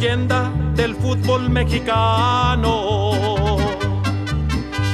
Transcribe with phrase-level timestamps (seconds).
[0.00, 3.02] leyenda del fútbol mexicano.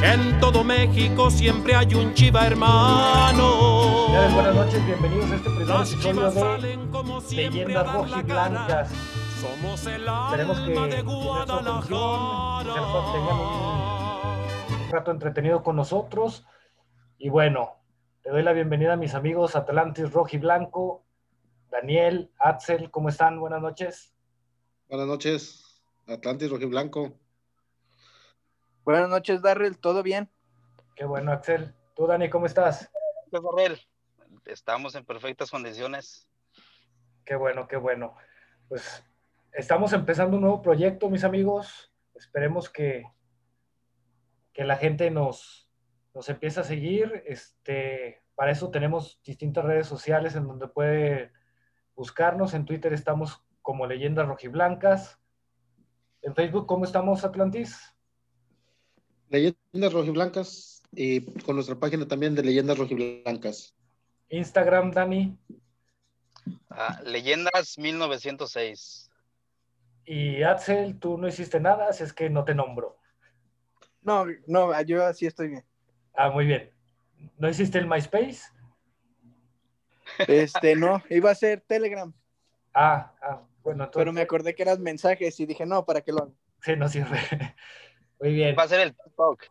[0.03, 4.09] En todo México siempre hay un chiva hermano.
[4.35, 8.91] buenas noches, bienvenidos a este primer episodio de Leyendas Rojiblancas.
[9.41, 12.65] Somos el Esperemos que de tengan Guadalajara.
[14.81, 16.45] un rato entretenido con nosotros.
[17.17, 17.77] Y bueno,
[18.25, 21.05] le doy la bienvenida a mis amigos Atlantis Rojiblanco,
[21.71, 23.39] Daniel, Axel, ¿cómo están?
[23.39, 24.16] Buenas noches.
[24.89, 27.19] Buenas noches, Atlantis Rojiblanco.
[28.85, 30.31] Buenas noches, Darrell, ¿todo bien?
[30.95, 31.75] Qué bueno, Axel.
[31.97, 32.89] ¿Tú, Dani, cómo estás?
[33.29, 33.81] Pues, Darrell,
[34.45, 36.29] estamos en perfectas condiciones.
[37.25, 38.15] Qué bueno, qué bueno.
[38.69, 39.05] Pues
[39.53, 41.93] estamos empezando un nuevo proyecto, mis amigos.
[42.15, 43.03] Esperemos que,
[44.53, 45.69] que la gente nos,
[46.15, 47.25] nos empiece a seguir.
[47.27, 51.33] Este, para eso tenemos distintas redes sociales en donde puede
[51.97, 52.55] buscarnos.
[52.55, 55.19] En Twitter estamos como Leyendas Rojiblancas.
[56.23, 57.77] En Facebook, ¿cómo estamos, Atlantis?
[59.29, 63.75] Leyendas Rojiblancas y con nuestra página también de Leyendas Rojiblancas.
[64.29, 65.37] Instagram, Dani.
[66.71, 69.11] Ah, Leyendas 1906.
[70.05, 73.01] Y Axel, tú no hiciste nada, así es que no te nombro.
[74.01, 75.65] No, no, yo así estoy bien.
[76.15, 76.71] Ah, muy bien.
[77.37, 78.43] ¿No hiciste el MySpace?
[80.29, 82.15] Este, no, iba a ser Telegram,
[82.79, 83.99] Ah, ah bueno, entonces.
[83.99, 86.35] pero me acordé que eran mensajes y dije, no, ¿para qué lo hago?
[86.61, 87.19] Sí, no sirve.
[88.21, 88.55] Muy bien.
[88.57, 89.45] Va a ser el TikTok.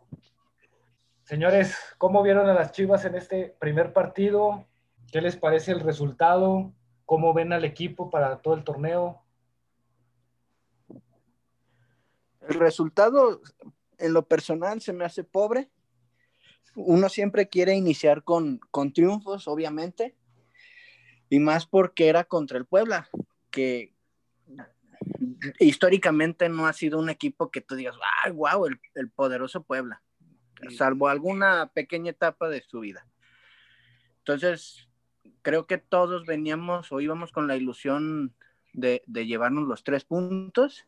[1.24, 4.68] Señores, ¿cómo vieron a las Chivas en este primer partido?
[5.12, 6.72] ¿Qué les parece el resultado?
[7.06, 9.24] ¿Cómo ven al equipo para todo el torneo?
[12.48, 13.42] El resultado,
[13.98, 15.72] en lo personal, se me hace pobre.
[16.76, 20.16] Uno siempre quiere iniciar con, con triunfos, obviamente,
[21.30, 23.10] y más porque era contra el Puebla,
[23.52, 23.94] que
[25.60, 28.66] históricamente no ha sido un equipo que tú digas, ¡ay, wow!
[28.66, 30.02] El, el poderoso Puebla,
[30.76, 33.08] salvo alguna pequeña etapa de su vida.
[34.20, 34.88] Entonces,
[35.42, 38.34] creo que todos veníamos o íbamos con la ilusión
[38.74, 40.86] de, de llevarnos los tres puntos.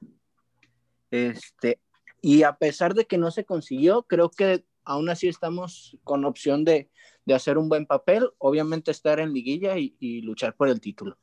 [1.12, 1.80] Este,
[2.22, 6.66] y a pesar de que no se consiguió, creo que aún así estamos con opción
[6.66, 6.90] de,
[7.28, 11.18] de hacer un buen papel, obviamente estar en liguilla y, luchar por el título.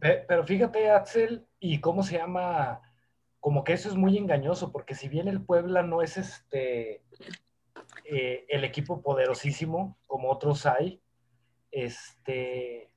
[0.00, 2.82] Pe- Pero fíjate, Axel, y cómo se llama,
[3.38, 7.04] como que eso es muy engañoso, porque si bien el Puebla no es este
[8.04, 11.00] eh, el equipo poderosísimo, como otros hay,
[11.70, 12.90] este,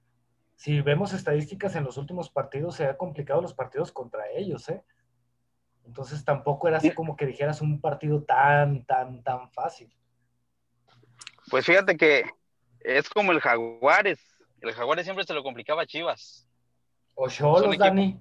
[0.56, 4.83] si vemos estadísticas en los últimos partidos, se ha complicado los partidos contra ellos, ¿eh?
[5.86, 9.94] Entonces tampoco era así como que dijeras un partido tan, tan, tan fácil.
[11.50, 12.25] Pues fíjate que
[12.80, 14.19] es como el Jaguares.
[14.62, 16.47] El Jaguares siempre se lo complicaba a Chivas.
[17.16, 18.19] O Cholos, Dani.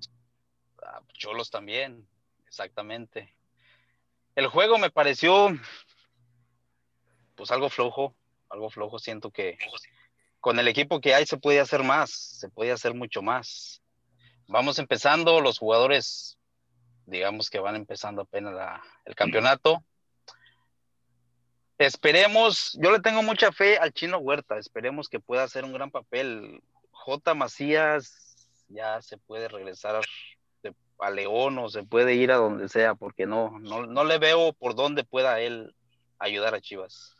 [0.83, 2.07] Ah, Cholos también,
[2.47, 3.35] exactamente.
[4.35, 5.49] El juego me pareció
[7.35, 8.15] pues algo flojo,
[8.49, 8.99] algo flojo.
[8.99, 9.59] Siento que
[10.41, 13.83] con el equipo que hay se puede hacer más, se puede hacer mucho más.
[14.47, 16.39] Vamos empezando, los jugadores,
[17.11, 19.85] digamos que van empezando apenas la- el campeonato.
[21.79, 25.91] Esperemos, yo le tengo mucha fe al Chino Huerta, esperemos que pueda hacer un gran
[25.91, 26.63] papel.
[26.91, 27.35] J.
[27.35, 30.01] Macías ya se puede regresar
[30.99, 34.53] a León o se puede ir a donde sea, porque no, no, no le veo
[34.53, 35.75] por dónde pueda él
[36.19, 37.17] ayudar a Chivas.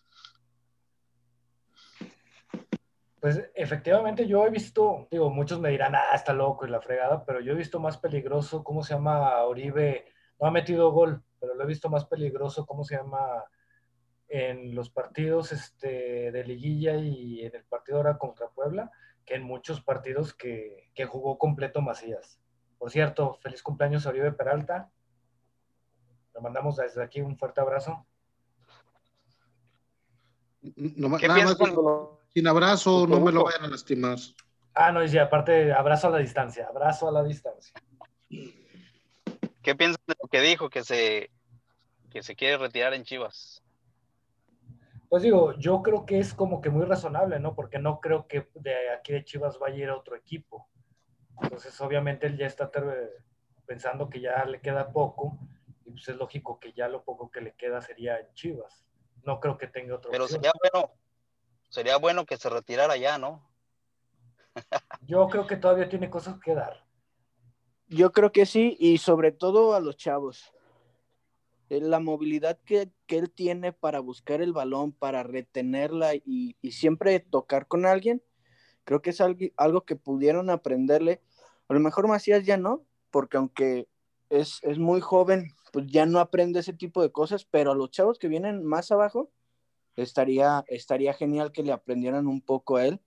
[3.21, 7.23] Pues efectivamente yo he visto, digo, muchos me dirán, ah, está loco y la fregada,
[7.25, 9.43] pero yo he visto más peligroso, ¿cómo se llama?
[9.43, 10.07] Oribe,
[10.41, 13.45] no ha metido gol, pero lo he visto más peligroso, ¿cómo se llama?
[14.27, 18.91] En los partidos este, de liguilla y en el partido ahora contra Puebla,
[19.27, 22.41] que en muchos partidos que, que jugó completo Macías.
[22.79, 24.91] Por cierto, feliz cumpleaños a Oribe Peralta.
[26.35, 28.07] Le mandamos desde aquí un fuerte abrazo.
[30.63, 34.19] No, ¿Qué nada piensas más, cuando sin abrazo, no me lo vayan a lastimar.
[34.75, 37.75] Ah, no, y aparte, abrazo a la distancia, abrazo a la distancia.
[39.63, 41.31] ¿Qué piensas de lo que dijo que se,
[42.11, 43.63] que se quiere retirar en Chivas?
[45.09, 47.55] Pues digo, yo creo que es como que muy razonable, ¿no?
[47.55, 50.69] Porque no creo que de aquí de Chivas vaya a ir a otro equipo.
[51.43, 52.71] Entonces, obviamente, él ya está
[53.67, 55.39] pensando que ya le queda poco,
[55.85, 58.87] y pues es lógico que ya lo poco que le queda sería en Chivas.
[59.25, 60.93] No creo que tenga otro Pero sería bueno,
[61.71, 63.49] sería bueno que se retirara ya, ¿no?
[65.07, 66.85] Yo creo que todavía tiene cosas que dar.
[67.89, 70.53] Yo creo que sí, y sobre todo a los chavos.
[71.71, 76.73] Eh, La movilidad que, que él tiene para buscar el balón, para retenerla y, y
[76.73, 78.23] siempre tocar con alguien,
[78.85, 81.23] creo que es algo, algo que pudieron aprenderle
[81.69, 83.89] A lo mejor Macías ya no, porque aunque
[84.29, 87.91] es, es muy joven, pues ya no aprende ese tipo de cosas, pero a los
[87.93, 89.31] chavos que vienen más abajo,
[90.03, 93.01] estaría, estaría genial que le aprendieran un poco a él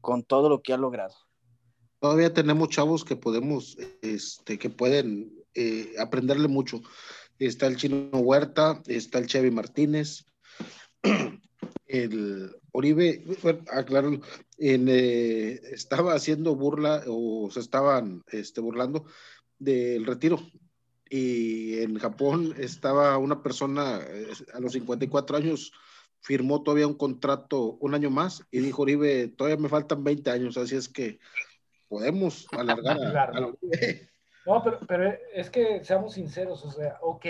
[0.00, 1.14] con todo lo que ha logrado.
[2.00, 6.80] Todavía tenemos chavos que podemos, este, que pueden eh, aprenderle mucho.
[7.38, 10.24] Está el Chino Huerta, está el Chevy Martínez,
[11.86, 14.20] el Oribe, bueno, aclaro,
[14.58, 19.06] en, eh, estaba haciendo burla o se estaban este, burlando
[19.58, 20.40] del retiro.
[21.10, 25.72] Y en Japón estaba una persona eh, a los 54 años,
[26.20, 30.56] firmó todavía un contrato un año más y dijo Oribe, todavía me faltan 20 años,
[30.56, 31.18] así es que
[31.88, 33.52] podemos alargar a, a.
[34.46, 37.26] No, pero, pero es que seamos sinceros, o sea, ok,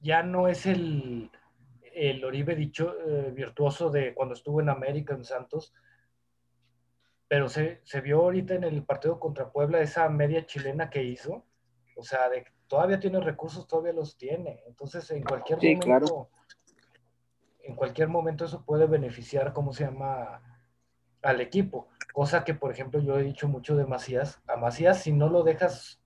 [0.00, 1.30] ya no es el,
[1.94, 5.72] el Oribe dicho eh, virtuoso de cuando estuvo en América, en Santos,
[7.26, 11.46] pero se, se, vio ahorita en el partido contra Puebla esa media chilena que hizo,
[11.96, 16.30] o sea, de todavía tiene recursos, todavía los tiene, entonces en cualquier Sí, momento, claro.
[17.62, 20.42] En cualquier momento eso puede beneficiar, ¿cómo se llama?
[21.22, 25.12] al equipo, cosa que por ejemplo yo he dicho mucho de Macías, a Macías si
[25.12, 26.00] no lo dejas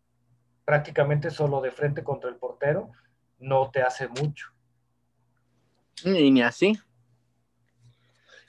[0.64, 2.92] prácticamente solo de frente contra el portero,
[3.38, 4.48] no te hace mucho.
[6.04, 6.78] Y ni así.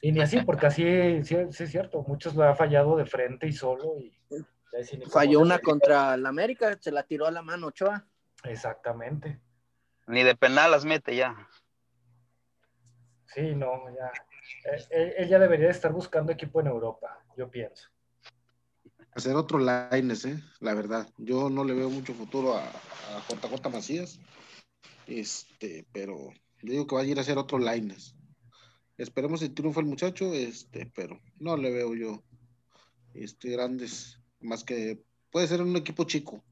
[0.01, 0.83] Y ni así, porque así
[1.23, 3.97] sí, sí es cierto, muchos lo ha fallado de frente y solo.
[3.97, 4.13] Y,
[5.09, 8.05] Falló una contra el América, se la tiró a la mano Ochoa.
[8.43, 9.39] Exactamente.
[10.05, 11.47] Ni de penal las mete ya.
[13.33, 14.11] Sí, no, ya.
[14.71, 17.89] Eh, Él, él ya debería estar buscando equipo en Europa, yo pienso.
[19.11, 20.39] hacer otro Lines, ¿eh?
[20.59, 21.07] la verdad.
[21.17, 24.19] Yo no le veo mucho futuro a, a JJ Macías,
[25.07, 26.31] este, pero
[26.61, 28.15] yo digo que va a ir a hacer otro Lines.
[28.97, 32.23] Esperemos si triunfa el muchacho, este, pero no le veo yo
[33.13, 36.43] este, grandes, más que puede ser un equipo chico,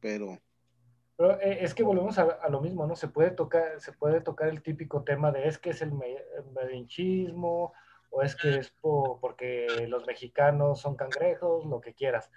[0.00, 0.38] pero
[1.20, 2.96] Pero eh, es que volvemos a, a lo mismo, ¿no?
[2.96, 6.14] Se puede tocar, se puede tocar el típico tema de es que es el, me-
[6.14, 7.74] el medinchismo,
[8.08, 12.30] o es que es po- porque los mexicanos son cangrejos, lo que quieras.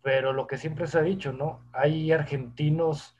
[0.00, 1.62] Pero lo que siempre se ha dicho, ¿no?
[1.74, 3.14] Hay argentinos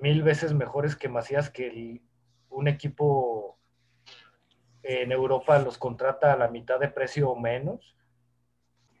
[0.00, 2.02] mil veces mejores que Macías que el-
[2.50, 3.60] un equipo
[4.82, 7.96] en Europa los contrata a la mitad de precio o menos.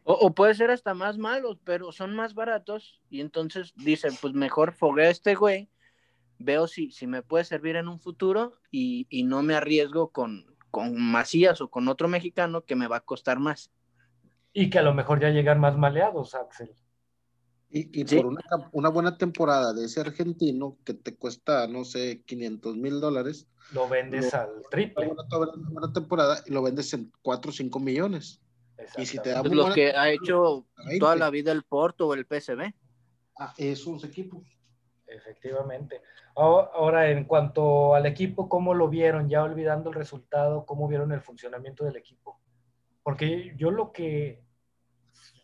[0.04, 3.00] O, o puede ser hasta más malos, pero son más baratos.
[3.08, 5.68] Y entonces dicen, pues mejor fogueo a este güey,
[6.38, 10.44] veo si, si me puede servir en un futuro y, y no me arriesgo con,
[10.70, 13.70] con Macías o con otro mexicano que me va a costar más.
[14.52, 16.74] Y que a lo mejor ya llegan más maleados, Axel.
[17.70, 18.16] y, y Sí.
[18.16, 23.00] por una, una buena temporada de ese argentino que te cuesta, no sé, 500 mil
[23.00, 25.06] dólares, Lo vendes Lo- al una triple.
[25.06, 28.42] buena, una buena temporada y lo vendes en 4 o 5 millones.
[28.96, 30.98] Y si te da Los buena que ha hecho a 20.
[30.98, 32.72] toda la vida el Porto o el PSV.
[33.38, 34.42] a esos equipos.
[35.06, 36.00] Efectivamente.
[36.34, 39.28] Ahora, en cuanto al equipo, ¿cómo lo vieron?
[39.28, 42.40] Ya olvidando el resultado, ¿cómo vieron el funcionamiento del equipo?
[43.02, 44.42] Porque yo lo que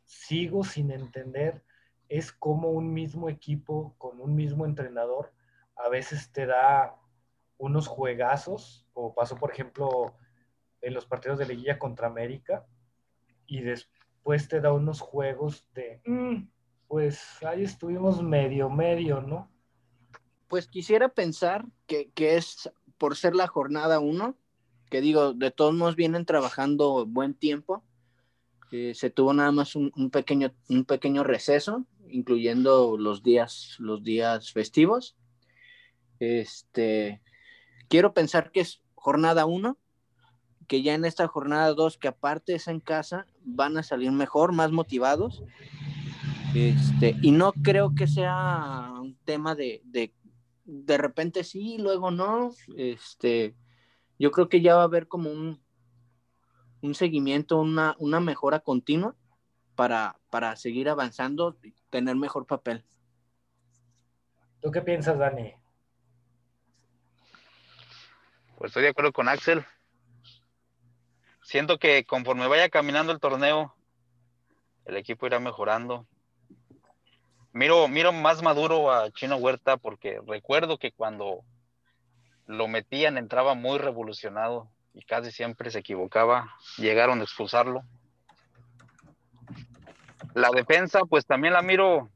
[0.05, 1.63] sigo sin entender
[2.09, 5.33] es cómo un mismo equipo con un mismo entrenador
[5.77, 6.97] a veces te da
[7.59, 10.15] unos juegazos, o pasó por ejemplo
[10.81, 12.67] en los partidos de liguilla contra América,
[13.49, 16.49] y después te da unos juegos de, "Mm,
[16.87, 19.51] pues ahí estuvimos medio, medio, ¿no?
[20.47, 24.37] Pues quisiera pensar que, que es por ser la jornada uno,
[24.91, 27.85] que digo, de todos modos vienen trabajando buen tiempo.
[28.71, 34.03] Eh, se tuvo nada más un, un pequeño, un pequeño receso, incluyendo los días, los
[34.03, 35.17] días festivos.
[36.21, 37.23] Este,
[37.89, 39.79] quiero pensar que es jornada uno,
[40.69, 44.53] que ya en esta jornada dos, que aparte es en casa, van a salir mejor,
[44.53, 45.43] más motivados.
[46.55, 50.15] Este, y no creo que sea un tema de, de
[50.69, 52.51] de repente sí, luego no.
[52.77, 53.57] Este,
[54.19, 55.63] yo creo que ya va a haber como un,
[56.83, 59.17] un seguimiento, una, una mejora continua
[59.75, 62.85] para, para seguir avanzando y tener mejor papel.
[64.61, 65.55] ¿Tú qué piensas, Dani?
[68.59, 69.65] Pues estoy de acuerdo con Axel.
[71.49, 73.75] Siento que conforme vaya caminando el torneo,
[74.85, 76.07] el equipo irá mejorando.
[77.55, 81.47] Miro, miro más maduro a Chino Huerta porque recuerdo que cuando
[82.45, 86.55] lo metían entraba muy revolucionado y casi siempre se equivocaba.
[86.77, 87.83] Llegaron a expulsarlo.
[90.35, 92.11] La defensa, pues también la miro,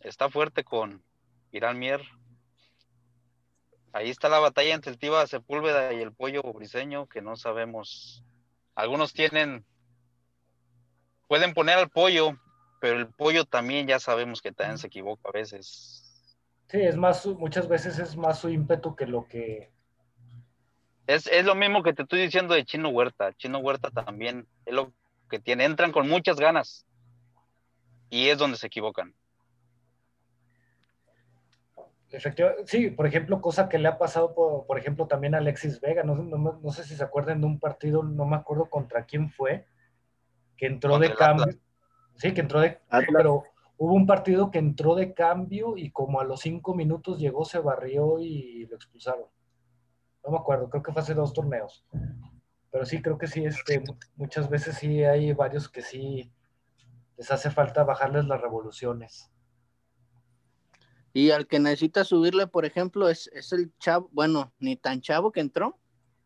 [0.00, 1.04] está fuerte con
[1.52, 2.02] Irán Mier.
[3.92, 8.24] Ahí está la batalla entre el Tiva Sepúlveda y el Pollo Briseño, que no sabemos.
[8.74, 9.64] Algunos tienen,
[11.28, 12.38] pueden poner al Pollo
[12.80, 16.34] pero el pollo también ya sabemos que también se equivoca a veces.
[16.68, 19.70] Sí, es más, muchas veces es más su ímpetu que lo que...
[21.06, 23.32] Es, es lo mismo que te estoy diciendo de Chino Huerta.
[23.34, 24.92] Chino Huerta también es lo
[25.28, 25.64] que tiene.
[25.64, 26.86] Entran con muchas ganas
[28.08, 29.14] y es donde se equivocan.
[32.12, 35.80] Efectivamente, sí, por ejemplo, cosa que le ha pasado, por, por ejemplo, también a Alexis
[35.80, 39.04] Vega, no, no, no sé si se acuerdan de un partido, no me acuerdo contra
[39.06, 39.66] quién fue,
[40.56, 41.58] que entró de cambio, Atlas.
[42.16, 43.06] sí, que entró de, Atlas.
[43.16, 43.44] pero
[43.78, 47.60] hubo un partido que entró de cambio y como a los cinco minutos llegó, se
[47.60, 49.26] barrió y lo expulsaron.
[50.24, 51.86] No me acuerdo, creo que fue hace dos torneos.
[52.72, 56.32] Pero sí, creo que sí, este, mu- muchas veces sí hay varios que sí
[57.16, 59.32] les hace falta bajarles las revoluciones.
[61.12, 65.32] Y al que necesita subirle, por ejemplo, es, es el chavo, bueno, ni tan chavo
[65.32, 65.78] que entró,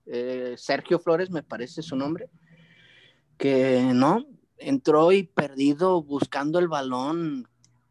[0.07, 2.29] eh, Sergio Flores me parece su nombre,
[3.39, 4.27] que no,
[4.59, 7.49] entró y perdido buscando el balón.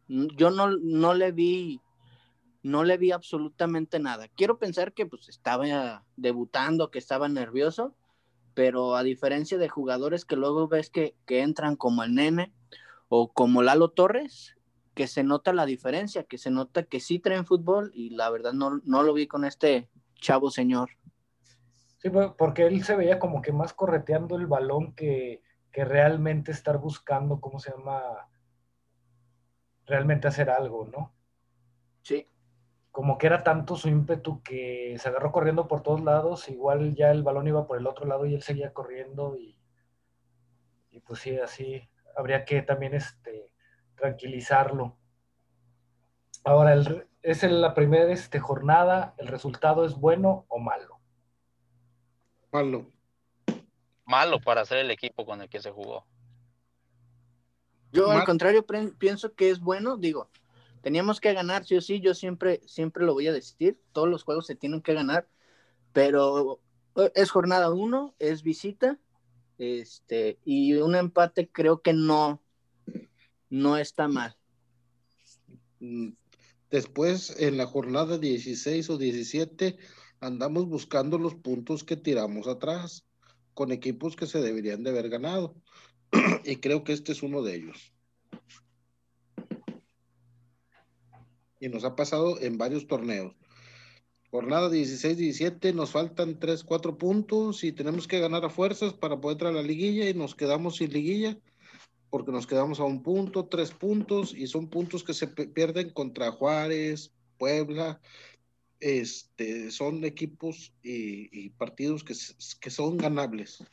[0.08, 1.80] Yo no, no le vi,
[2.62, 4.28] no le vi absolutamente nada.
[4.28, 7.94] Quiero pensar que pues estaba debutando, que estaba nervioso,
[8.54, 12.52] pero a diferencia de jugadores que luego ves que, que entran como el nene
[13.08, 14.53] o como Lalo Torres,
[14.94, 18.52] que se nota la diferencia, que se nota que sí traen fútbol y la verdad
[18.52, 20.90] no, no lo vi con este chavo señor.
[21.98, 26.52] Sí, por- porque él se veía como que más correteando el balón que, que realmente
[26.52, 28.28] estar buscando, ¿cómo se llama?
[29.86, 31.12] Realmente hacer algo, ¿no?
[32.02, 32.28] Sí.
[32.90, 37.10] Como que era tanto su ímpetu que se agarró corriendo por todos lados, igual ya
[37.10, 39.58] el balón iba por el otro lado y él seguía corriendo y,
[40.90, 43.50] y pues sí, así habría que también este,
[44.04, 44.98] tranquilizarlo.
[46.44, 51.00] Ahora, el- es la primera este, jornada, ¿el resultado es bueno o malo?
[52.52, 52.90] Malo.
[54.04, 56.04] Malo para hacer el equipo con el que se jugó.
[57.92, 58.66] Yo al contrario
[58.98, 60.28] pienso que es bueno, digo,
[60.82, 64.24] teníamos que ganar, sí o sí, yo siempre, siempre lo voy a decir, todos los
[64.24, 65.28] juegos se tienen que ganar,
[65.94, 66.60] pero
[66.96, 68.98] eh, es jornada uno, es visita,
[69.56, 72.43] este, y un empate creo que no,
[73.54, 74.36] no está mal.
[75.80, 76.10] Mm,
[76.74, 79.76] Después, en la jornada 16 o 17,
[80.18, 83.06] andamos buscando los puntos que tiramos atrás
[83.54, 85.54] con equipos que se deberían de haber ganado.
[86.44, 87.92] y creo que este es uno de ellos.
[91.60, 93.36] Y nos ha pasado en varios torneos.
[94.32, 99.36] Jornada 16-17, nos faltan 3, 4 puntos y tenemos que ganar a fuerzas para poder
[99.36, 101.38] entrar a la liguilla y nos quedamos sin liguilla
[102.14, 106.30] porque nos quedamos a un punto, tres puntos, y son puntos que se pierden contra
[106.30, 108.00] Juárez, Puebla,
[108.78, 112.14] este, son equipos y, y partidos que,
[112.60, 113.64] que son ganables.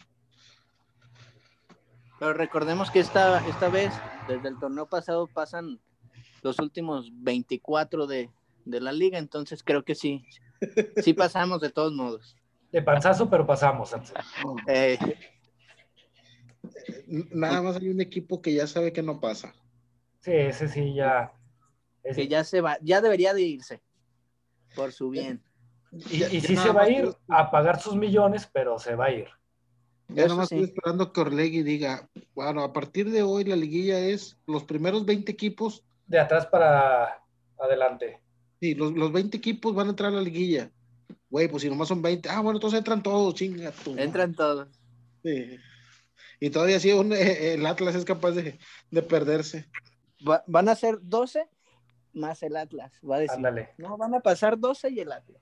[2.17, 3.93] Pero recordemos que esta, esta vez,
[4.27, 5.79] desde el torneo pasado, pasan
[6.41, 8.31] los últimos 24 de,
[8.65, 10.25] de la liga, entonces creo que sí,
[10.97, 12.35] sí pasamos de todos modos.
[12.71, 13.93] De panzazo, pero pasamos.
[14.65, 14.97] Eh,
[17.31, 19.53] Nada más hay un equipo que ya sabe que no pasa.
[20.21, 21.33] Sí, ese sí ya.
[22.03, 23.81] ese- que ya se va, ya debería de irse,
[24.75, 25.41] por su bien.
[25.91, 29.11] y, y sí se va a ir a pagar sus millones, pero se va a
[29.11, 29.27] ir.
[30.07, 30.55] Ya Eso nada más sí.
[30.55, 35.05] estoy esperando que Orlegui diga, bueno, a partir de hoy la liguilla es los primeros
[35.05, 37.21] 20 equipos, De atrás para
[37.57, 38.19] adelante.
[38.59, 40.71] sí, los, los 20 equipos van a entrar a la liguilla.
[41.29, 43.95] Güey, pues si nomás son 20, ah, bueno, entonces entran todos, chinga tú.
[43.97, 44.67] Entran todos.
[45.23, 45.57] Sí.
[46.39, 48.57] Y todavía sí, un- eh, el Atlas es capaz de,
[48.89, 49.69] de perderse.
[50.27, 51.47] Va- van a ser 12
[52.13, 53.35] más el Atlas, va a decir.
[53.37, 53.69] Ándale.
[53.77, 55.41] No, van a pasar 12 y el Atlas.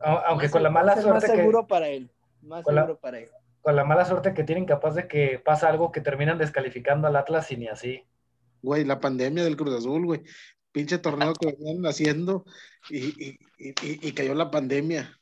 [0.00, 2.10] Aunque Más con la mala más suerte que seguro para él.
[2.42, 3.28] Más Con la- seguro para él.
[3.62, 7.16] con la mala suerte que tienen, capaz de que pasa algo que terminan descalificando al
[7.16, 8.02] Atlas y ni así.
[8.62, 10.22] Güey, la pandemia del Cruz Azul, güey.
[10.72, 12.44] Pinche torneo que venían haciendo
[12.90, 15.17] y, y, y- y cayó la pandemia.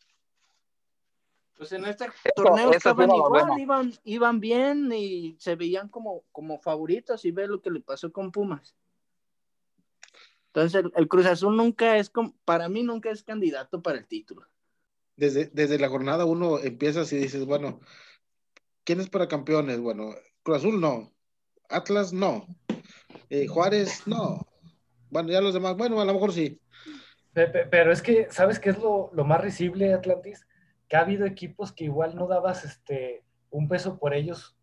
[1.56, 6.58] Pues en este torneo eso estaban igual, iban, iban bien y se veían como, como
[6.60, 8.76] favoritos y ve lo que le pasó con Pumas.
[10.48, 14.06] Entonces el, el Cruz Azul nunca es, com- para mí nunca es candidato para el
[14.06, 14.46] título.
[15.16, 17.80] Desde, desde la jornada uno empiezas y dices, bueno,
[18.84, 19.80] ¿quién es para campeones?
[19.80, 21.12] Bueno, Cruz Azul no.
[21.70, 22.46] Atlas no.
[23.30, 24.46] Eh, Juárez no.
[25.08, 26.60] Bueno, ya los demás, bueno, a lo mejor sí.
[27.32, 30.46] Pe- pe- Pero es que, ¿sabes qué es lo, lo más risible, Atlantis?
[30.88, 34.56] Que ha habido equipos que igual no dabas este, un peso por ellos,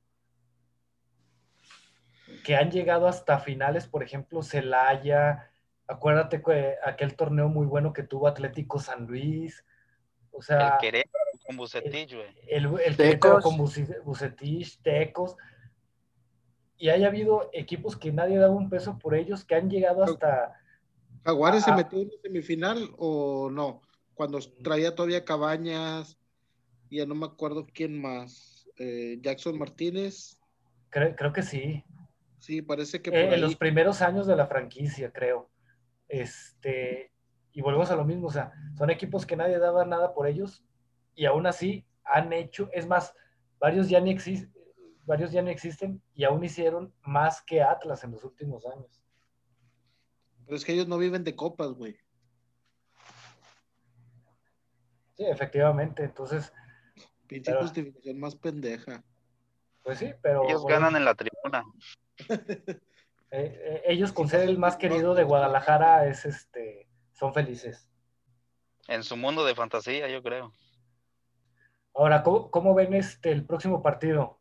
[2.44, 5.52] que han llegado hasta finales, por ejemplo, Celaya,
[5.88, 9.66] acuérdate que aquel torneo muy bueno que tuvo Atlético San Luis,
[10.32, 12.36] o sea, el Querétaro con Bucetich, güey.
[12.48, 12.98] el, el.
[12.98, 15.36] Querétaro con Bucetich, Tecos,
[16.78, 20.60] y haya habido equipos que nadie daba un peso por ellos, que han llegado hasta...
[21.24, 23.82] ¿Jaguares se metió en la semifinal o no?
[24.14, 26.18] Cuando traía todavía Cabañas,
[26.90, 28.70] ya no me acuerdo quién más.
[28.78, 30.38] Eh, Jackson Martínez,
[30.90, 31.84] Creo, creo que sí.
[32.38, 35.50] sí, parece que Eh, en los primeros años de la franquicia, creo.
[36.08, 37.12] Este,
[37.52, 40.64] y volvemos a lo mismo, o sea, son equipos que nadie daba nada por ellos
[41.16, 43.16] y aún así han hecho, es más,
[43.60, 44.54] varios ya ni existen,
[45.06, 49.04] varios ya no existen y aún hicieron más que Atlas en los últimos años.
[50.46, 51.96] Pero es que ellos no viven de copas, güey.
[55.16, 56.52] Sí, efectivamente, entonces,
[57.28, 59.04] Pinche Pero- justificación más pendeja.
[59.82, 61.64] pues sí, pero Ellos bueno, ganan en la tribuna.
[62.30, 62.82] eh,
[63.32, 67.90] eh, ellos con ser el más querido de Guadalajara es este, son felices.
[68.88, 70.54] En su mundo de fantasía, yo creo.
[71.96, 74.40] Ahora, ¿cómo, cómo ven este el próximo partido?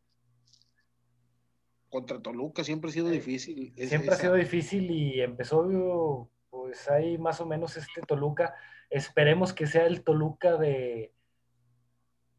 [1.89, 3.73] Contra Toluca siempre ha sido difícil.
[3.77, 6.29] Es- Siempre ha sido difícil y empezó,
[6.73, 8.55] pues ahí más o menos este Toluca.
[8.89, 11.13] Esperemos que sea el Toluca de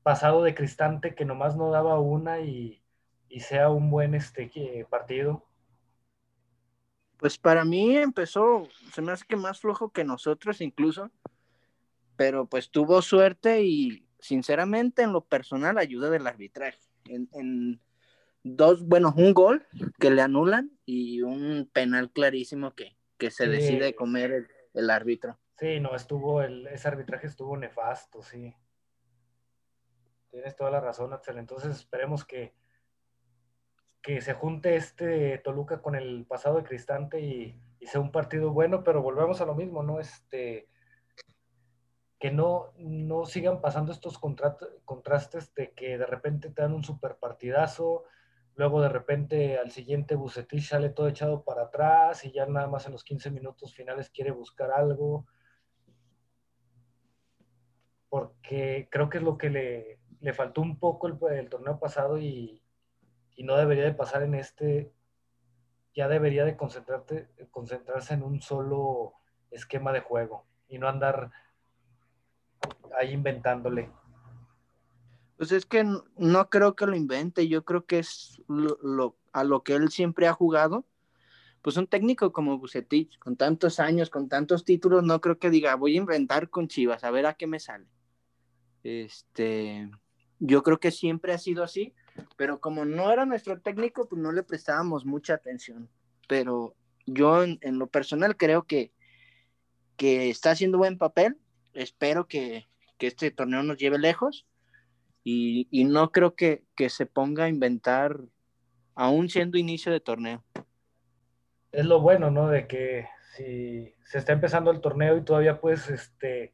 [0.03, 2.83] pasado de Cristante, que nomás no daba una y,
[3.29, 4.51] y sea un buen este
[4.91, 5.47] partido.
[7.17, 11.13] Pues para mí empezó, se me hace que más flojo que nosotros incluso,
[12.17, 16.81] pero pues tuvo suerte y sinceramente en lo personal ayuda del arbitraje.
[17.05, 17.81] En, en
[18.43, 19.65] dos, bueno, un gol
[20.01, 23.51] que le anulan y un penal clarísimo que, que se Sí.
[23.51, 25.39] decide comer el, el árbitro.
[25.59, 28.55] Sí, no, estuvo, el, ese arbitraje estuvo nefasto, sí.
[30.31, 31.39] Tienes toda la razón, Axel.
[31.39, 32.55] Entonces esperemos que,
[34.03, 38.53] que se junte este Toluca con el pasado de Cristante y, y sea un partido
[38.53, 40.01] bueno, pero volvemos a lo mismo, ¿no?
[40.01, 40.69] Este,
[42.19, 46.85] que no, no sigan pasando estos contra- contrastes de que de repente te dan un
[46.85, 48.05] super partidazo,
[48.57, 52.87] luego de repente al siguiente Bucetich sale todo echado para atrás y ya nada más
[52.87, 55.27] en los 15 minutos finales quiere buscar algo
[58.09, 62.63] porque creo que es lo que le, le faltó un poco el, torneo pasado y,
[63.35, 64.93] y no debería de pasar en este,
[65.95, 69.15] ya debería de concentrarte, concentrarse en un solo
[69.51, 71.33] esquema de juego y no andar
[72.97, 73.91] ahí inventándole.
[75.37, 79.63] Pues es que no creo que lo invente, yo creo que es lo- a lo
[79.63, 80.87] que él siempre ha jugado.
[81.61, 85.75] Pues un técnico como Bucetich, con tantos años, con tantos títulos, no creo que diga,
[85.77, 87.87] voy a inventar con Chivas, a ver a qué me sale.
[88.83, 89.91] Este,
[90.39, 91.95] yo creo que siempre ha sido así,
[92.37, 95.89] pero como no era nuestro técnico, pues no le prestábamos mucha atención.
[96.29, 98.93] Pero yo en, en lo personal creo que,
[99.97, 101.39] que está haciendo buen papel.
[101.73, 102.69] Espero que,
[102.99, 104.47] que este torneo nos lleve lejos
[105.25, 108.21] y, y no creo que, que se ponga a inventar
[108.95, 110.45] aún siendo inicio de torneo.
[111.73, 112.49] Es lo bueno, ¿no?
[112.49, 116.53] De que si se está empezando el torneo y todavía puedes, este,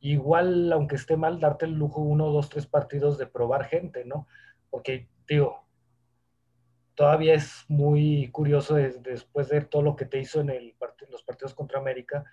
[0.00, 4.26] igual, aunque esté mal, darte el lujo uno, dos, tres partidos de probar gente, ¿no?
[4.70, 5.66] Porque, digo,
[6.94, 11.06] todavía es muy curioso des- después de todo lo que te hizo en el part-
[11.10, 12.24] los partidos contra América,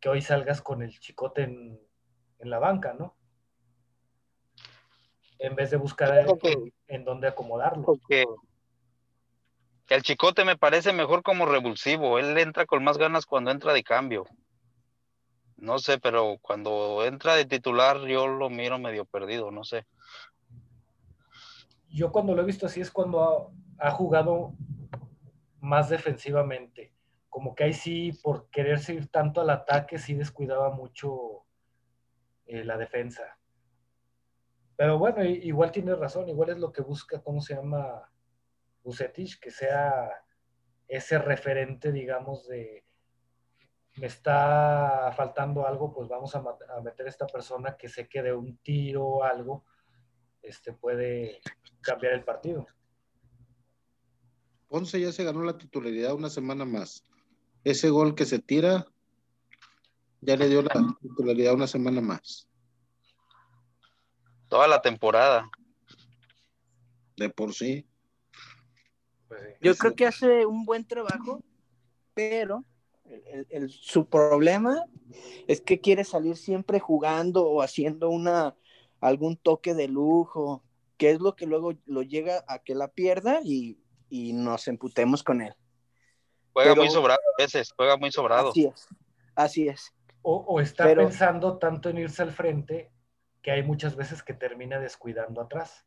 [0.00, 1.80] que hoy salgas con el chicote en,
[2.40, 3.16] en la banca, ¿no?
[5.42, 7.82] En vez de buscar en, en dónde acomodarlo.
[7.82, 8.24] Porque
[9.88, 12.18] el chicote me parece mejor como revulsivo.
[12.18, 14.24] Él entra con más ganas cuando entra de cambio.
[15.56, 19.84] No sé, pero cuando entra de titular yo lo miro medio perdido, no sé.
[21.88, 24.54] Yo cuando lo he visto así es cuando ha, ha jugado
[25.60, 26.94] más defensivamente.
[27.28, 31.44] Como que ahí sí, por quererse ir tanto al ataque, sí descuidaba mucho
[32.46, 33.38] eh, la defensa.
[34.76, 38.10] Pero bueno, igual tiene razón, igual es lo que busca, ¿cómo se llama?
[38.82, 40.10] Bucetich, que sea
[40.88, 42.84] ese referente, digamos, de
[43.96, 46.42] me está faltando algo, pues vamos a
[46.82, 49.64] meter a esta persona que sé que de un tiro o algo,
[50.40, 51.40] este puede
[51.82, 52.66] cambiar el partido.
[54.68, 57.04] Ponce ya se ganó la titularidad una semana más.
[57.64, 58.86] Ese gol que se tira
[60.22, 62.48] ya le dio la titularidad una semana más.
[64.52, 65.48] Toda la temporada.
[67.16, 67.86] De por sí.
[69.26, 69.48] Pues sí.
[69.62, 69.78] Yo Sí.
[69.78, 71.42] creo que hace un buen trabajo,
[72.12, 72.62] pero
[73.06, 74.84] el- el- el- su problema
[75.48, 78.54] es que quiere salir siempre jugando o haciendo una
[79.00, 80.62] algún toque de lujo,
[80.98, 83.78] que es lo que luego lo llega a que la pierda y,
[84.10, 85.54] y nos emputemos con él.
[86.52, 88.50] Juega Pero- muy sobrado a veces, juega muy sobrado.
[88.50, 88.86] Así es,
[89.34, 89.94] así es.
[90.20, 92.91] O, o está Pero- pensando tanto en irse al frente
[93.42, 95.84] que hay muchas veces que termina descuidando atrás.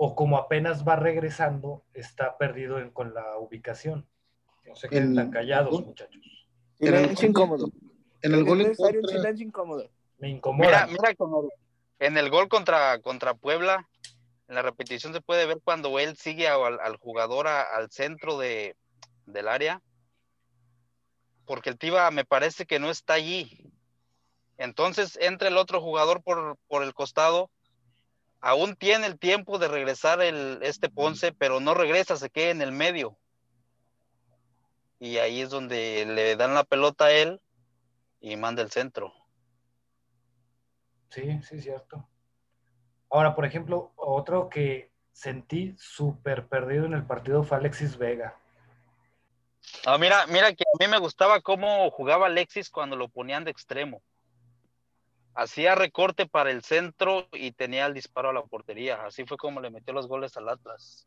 [0.00, 4.06] o como apenas va regresando, está perdido en- con la ubicación.
[4.64, 6.22] No se queden En- tan callados, muchachos.
[6.78, 7.68] En el incómodo.
[8.22, 9.90] En el gol un silencio incómodo.
[10.18, 10.86] Me Mira, incomoda.
[10.86, 13.88] mira, el- en el gol contra, contra Puebla,
[14.46, 18.38] en la repetición se puede ver cuando él sigue al, al jugador a- al centro
[18.38, 18.76] de,
[19.26, 19.82] del área,
[21.44, 23.68] porque el Tiva me parece que no está allí.
[24.58, 27.50] Entonces entra el otro jugador por, por el costado,
[28.40, 32.62] aún tiene el tiempo de regresar el, este Ponce, pero no regresa, se queda en
[32.62, 33.16] el medio.
[34.98, 37.40] Y ahí es donde le dan la pelota a él
[38.20, 39.12] y manda el centro.
[41.10, 42.08] Sí, sí, cierto.
[43.10, 48.36] Ahora, por ejemplo, otro que sentí súper perdido en el partido fue Alexis Vega.
[49.86, 53.50] Ah, mira, mira que a mí me gustaba cómo jugaba Alexis cuando lo ponían de
[53.50, 54.02] extremo.
[55.40, 59.04] Hacía recorte para el centro y tenía el disparo a la portería.
[59.06, 61.06] Así fue como le metió los goles al Atlas.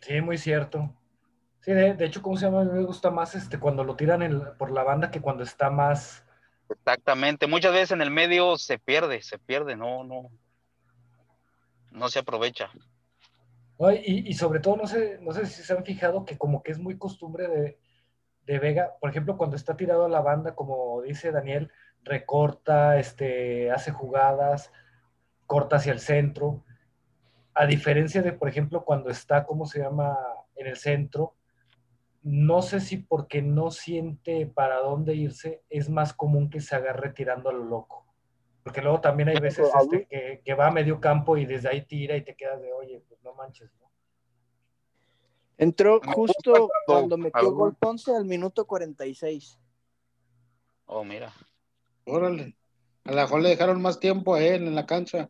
[0.00, 0.92] Sí, muy cierto.
[1.60, 2.62] Sí, de, de hecho, ¿cómo se llama?
[2.62, 5.44] A mí me gusta más este cuando lo tiran en- por la banda que cuando
[5.44, 6.26] está más.
[6.68, 7.46] Exactamente.
[7.46, 10.28] Muchas veces en el medio se pierde, se pierde, no, no.
[11.92, 12.68] No se aprovecha.
[13.78, 13.92] ¿no?
[13.92, 16.72] Y, y sobre todo, no sé, no sé si se han fijado que como que
[16.72, 17.78] es muy costumbre de,
[18.46, 21.70] de Vega, por ejemplo, cuando está tirado a la banda, como dice Daniel,
[22.02, 24.72] recorta, este, hace jugadas,
[25.46, 26.64] corta hacia el centro.
[27.54, 30.16] A diferencia de, por ejemplo, cuando está, ¿cómo se llama?,
[30.56, 31.34] en el centro,
[32.22, 37.10] no sé si porque no siente para dónde irse, es más común que se agarre
[37.10, 38.06] tirando a lo loco.
[38.62, 41.82] Porque luego también hay veces este, que, que va a medio campo y desde ahí
[41.82, 43.91] tira y te quedas de, oye, pues no manches, ¿no?
[45.58, 49.58] Entró justo cuando metió algún- gol Ponce al minuto 46.
[50.86, 51.32] Oh, mira.
[52.04, 52.56] órale.
[53.04, 55.28] A lo mejor le dejaron más tiempo a él en la cancha.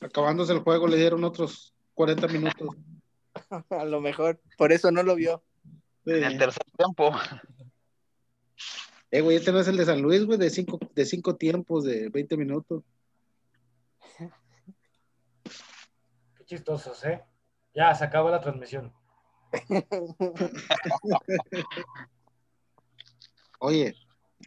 [0.00, 2.68] Acabándose el juego le dieron otros 40 minutos.
[3.70, 5.42] A lo mejor, por eso no lo vio.
[6.06, 7.12] En el tercer tiempo.
[9.10, 11.84] Eh, güey, este no es el de San Luis, güey, de cinco, de cinco tiempos,
[11.84, 12.82] de 20 minutos.
[16.50, 17.22] Chistosos, ¿eh?
[17.72, 18.92] Ya, se acaba la transmisión.
[23.60, 23.94] Oye,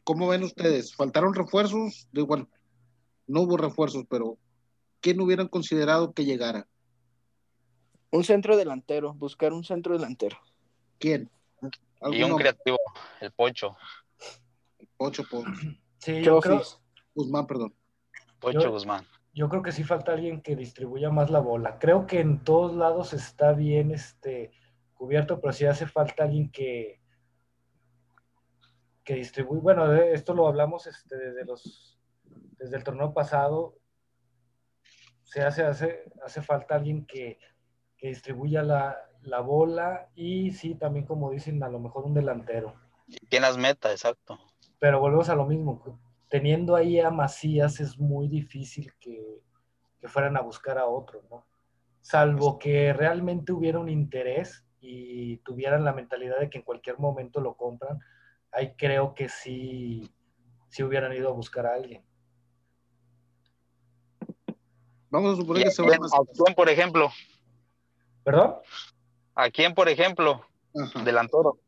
[0.04, 0.94] ¿cómo ven ustedes?
[0.96, 2.10] ¿Faltaron refuerzos?
[2.12, 2.50] Digo, bueno,
[3.28, 4.38] no hubo refuerzos, pero
[5.00, 6.68] ¿quién hubieran considerado que llegara?
[8.12, 10.38] Un centro delantero, buscar un centro delantero.
[11.00, 11.32] ¿Quién?
[12.12, 12.44] Y un nombre?
[12.50, 12.78] creativo,
[13.22, 13.78] el Pocho.
[14.98, 15.46] Ocho por
[16.00, 16.62] Sí, yo creo.
[17.16, 17.74] Guzmán, perdón.
[18.40, 19.08] Pocho Yo- Guzmán.
[19.34, 21.80] Yo creo que sí falta alguien que distribuya más la bola.
[21.80, 24.52] Creo que en todos lados está bien este,
[24.94, 27.02] cubierto, pero sí hace falta alguien que,
[29.04, 29.62] que distribuye.
[29.62, 32.00] Bueno, de esto lo hablamos este, desde, los,
[32.58, 33.80] desde el torneo pasado.
[35.24, 37.40] Se hace, hace, hace falta alguien que,
[37.98, 42.76] que distribuya la, la bola y sí, también como dicen, a lo mejor un delantero.
[43.30, 43.92] ¿Quién las meta?
[43.92, 44.38] Exacto.
[44.78, 46.03] Pero volvemos a lo mismo.
[46.34, 49.40] Teniendo ahí a Macías es muy difícil que,
[50.00, 51.46] que fueran a buscar a otro, ¿no?
[52.02, 57.40] Salvo que realmente hubiera un interés y tuvieran la mentalidad de que en cualquier momento
[57.40, 58.00] lo compran,
[58.52, 60.12] ahí creo que sí,
[60.70, 62.04] sí hubieran ido a buscar a alguien.
[65.12, 66.14] Vamos a ¿Y suponer a que se va quién, más.
[66.16, 67.10] a quién, por ejemplo?
[68.24, 68.56] ¿Perdón?
[69.36, 70.44] ¿A quién, por ejemplo?
[70.74, 71.04] Ajá.
[71.04, 71.60] Delantero.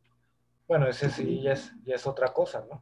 [0.68, 2.82] Bueno, ese sí ya es, ya es otra cosa, ¿no?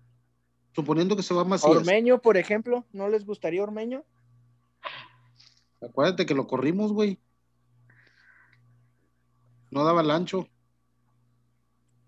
[0.76, 1.78] Suponiendo que se va Macías.
[1.78, 4.04] Ormeño, por ejemplo, ¿no les gustaría Ormeño?
[5.82, 7.20] Acuérdate que lo corrimos, güey.
[9.70, 10.48] No daba el ancho.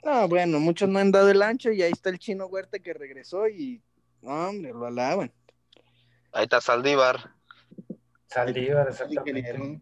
[0.04, 2.94] Ah, bueno, muchos no han dado el ancho y ahí está el chino Huerta que
[2.94, 3.82] regresó y,
[4.22, 5.34] no, hombre, lo alaban.
[6.32, 7.34] Ahí está Saldívar,
[8.28, 9.82] Saldívar, exactamente.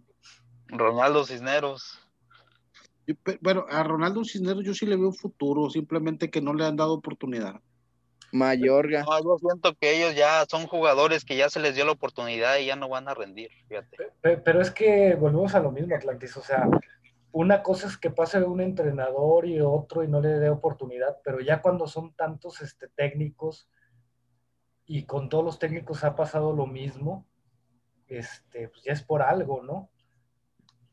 [0.68, 2.00] Ronaldo Cisneros.
[3.06, 6.78] Yo, Bueno, a Ronaldo Cisneros yo sí le veo futuro, simplemente que no le han
[6.78, 7.60] dado oportunidad.
[8.34, 9.04] Mayorga.
[9.04, 12.58] No, yo siento que ellos ya son jugadores que ya se les dio la oportunidad
[12.58, 13.98] y ya no van a rendir, fíjate.
[14.22, 16.36] Pe- Pero es que volvemos a lo mismo, Atlantis.
[16.38, 16.68] O sea,
[17.32, 21.40] una cosa es que pase un entrenador y otro y no le dé oportunidad, pero
[21.40, 23.70] ya cuando son tantos este, técnicos
[24.86, 27.26] y con todos los técnicos ha pasado lo mismo,
[28.08, 29.90] este, pues ya es por algo, ¿no?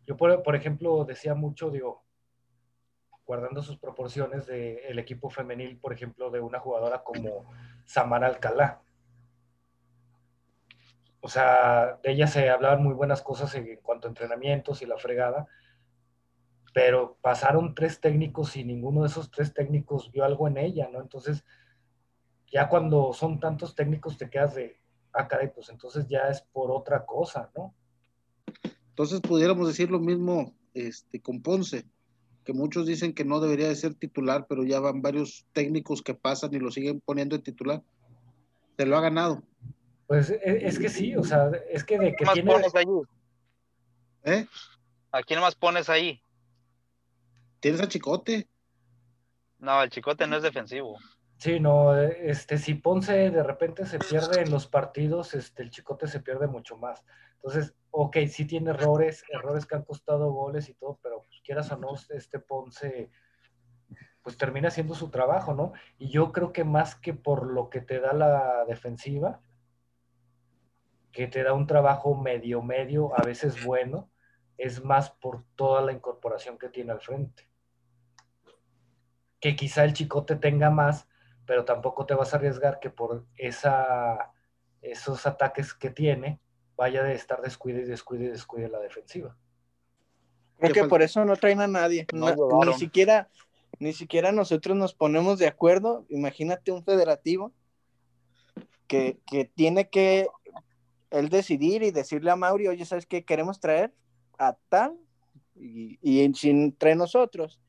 [0.07, 2.05] Yo, por, por ejemplo, decía mucho, digo,
[3.31, 7.45] guardando sus proporciones del equipo femenil, por ejemplo, de una jugadora como
[7.85, 8.83] Samara Alcalá.
[11.21, 14.99] O sea, de ella se hablaban muy buenas cosas en cuanto a entrenamientos y la
[14.99, 15.47] fregada,
[16.75, 21.01] pero pasaron tres técnicos y ninguno de esos tres técnicos vio algo en ella, ¿no?
[21.01, 21.45] Entonces,
[22.51, 24.81] ya cuando son tantos técnicos te quedas de,
[25.13, 27.77] ah, caray, pues entonces ya es por otra cosa, ¿no?
[28.89, 31.87] Entonces pudiéramos decir lo mismo este, con Ponce,
[32.45, 36.15] que muchos dicen que no debería de ser titular, pero ya van varios técnicos que
[36.15, 37.83] pasan y lo siguen poniendo de titular.
[38.77, 39.43] Se lo ha ganado.
[40.07, 42.53] Pues e, es, que sí, o sea, es que de que ¿Qué más tiene...
[42.53, 42.87] pones ahí?
[44.25, 44.47] ¿Eh?
[45.13, 46.23] ¿A quién más pones ahí?
[47.61, 48.49] Tienes a Chicote.
[49.59, 50.99] No, el chicote no es defensivo.
[51.37, 56.07] Sí, no, este, si Ponce de repente se pierde en los partidos, este, el Chicote
[56.07, 57.03] se pierde mucho más.
[57.37, 61.71] Entonces, ok, sí tiene errores, errores que han costado goles y todo, pero pues, quieras
[61.73, 63.11] o no, este Ponce,
[64.23, 65.73] pues termina haciendo su trabajo, ¿no?
[65.99, 69.41] Y yo creo que más que por lo que te da la defensiva,
[71.13, 74.11] que te da un trabajo medio, medio, a veces bueno,
[74.57, 77.49] es más por toda la incorporación que tiene al frente.
[79.41, 81.09] Que quizá el chicote tenga más,
[81.47, 84.33] pero tampoco te vas a arriesgar que por esa,
[84.83, 86.41] esos ataques que tiene
[86.81, 89.37] vaya de estar descuide y descuide y descuide la defensiva.
[90.57, 92.07] Creo que por eso no traen a nadie.
[92.15, 92.69] No No- llevaron.
[92.73, 93.29] ni siquiera,
[93.79, 96.07] ni siquiera nosotros nos ponemos de acuerdo.
[96.09, 97.53] Imagínate un federativo
[98.87, 100.27] que, que tiene que
[101.11, 103.27] él decidir y decirle a Mauri, oye, ¿sabes qué?
[103.27, 103.93] Queremos traer
[104.39, 104.97] a tal
[105.55, 107.61] y, y entre nosotros.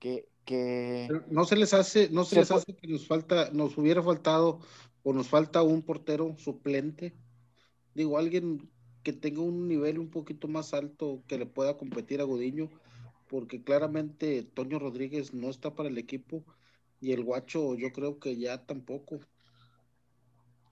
[0.00, 3.78] Que, que No se les hace, no se, Se les hace que nos falta, nos
[3.78, 4.58] hubiera faltado
[5.04, 7.14] o nos falta un portero suplente.
[7.98, 8.70] Digo, alguien
[9.02, 12.70] que tenga un nivel un poquito más alto que le pueda competir a Godiño,
[13.26, 16.44] porque claramente Toño Rodríguez no está para el equipo
[17.00, 19.18] y el guacho yo creo que ya tampoco.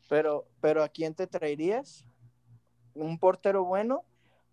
[0.09, 2.07] pero, pero ¿a quién te traerías?
[2.95, 4.05] Un portero bueno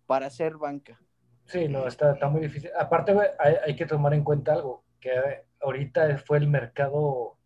[0.08, 1.00] para hacer banca.
[1.44, 2.70] Sí, no, está, está muy difícil.
[2.76, 5.12] Aparte, hay, hay que tomar en cuenta algo, que
[5.60, 7.38] ahorita fue el mercado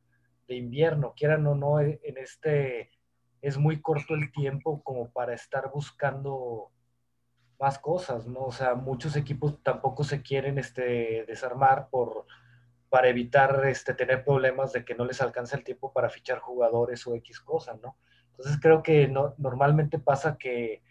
[0.46, 2.92] de invierno, quieran o no, en este
[3.42, 6.70] es muy corto el tiempo como para estar buscando
[7.58, 8.40] más cosas, ¿no?
[8.40, 12.26] O sea, muchos equipos tampoco se quieren este, desarmar por,
[12.88, 17.06] para evitar este, tener problemas de que no les alcanza el tiempo para fichar jugadores
[17.06, 17.96] o X cosas, ¿no?
[18.30, 20.82] Entonces creo que no, normalmente pasa que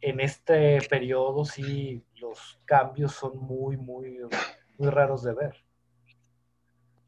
[0.00, 4.20] en este periodo sí los cambios son muy, muy,
[4.78, 5.64] muy raros de ver.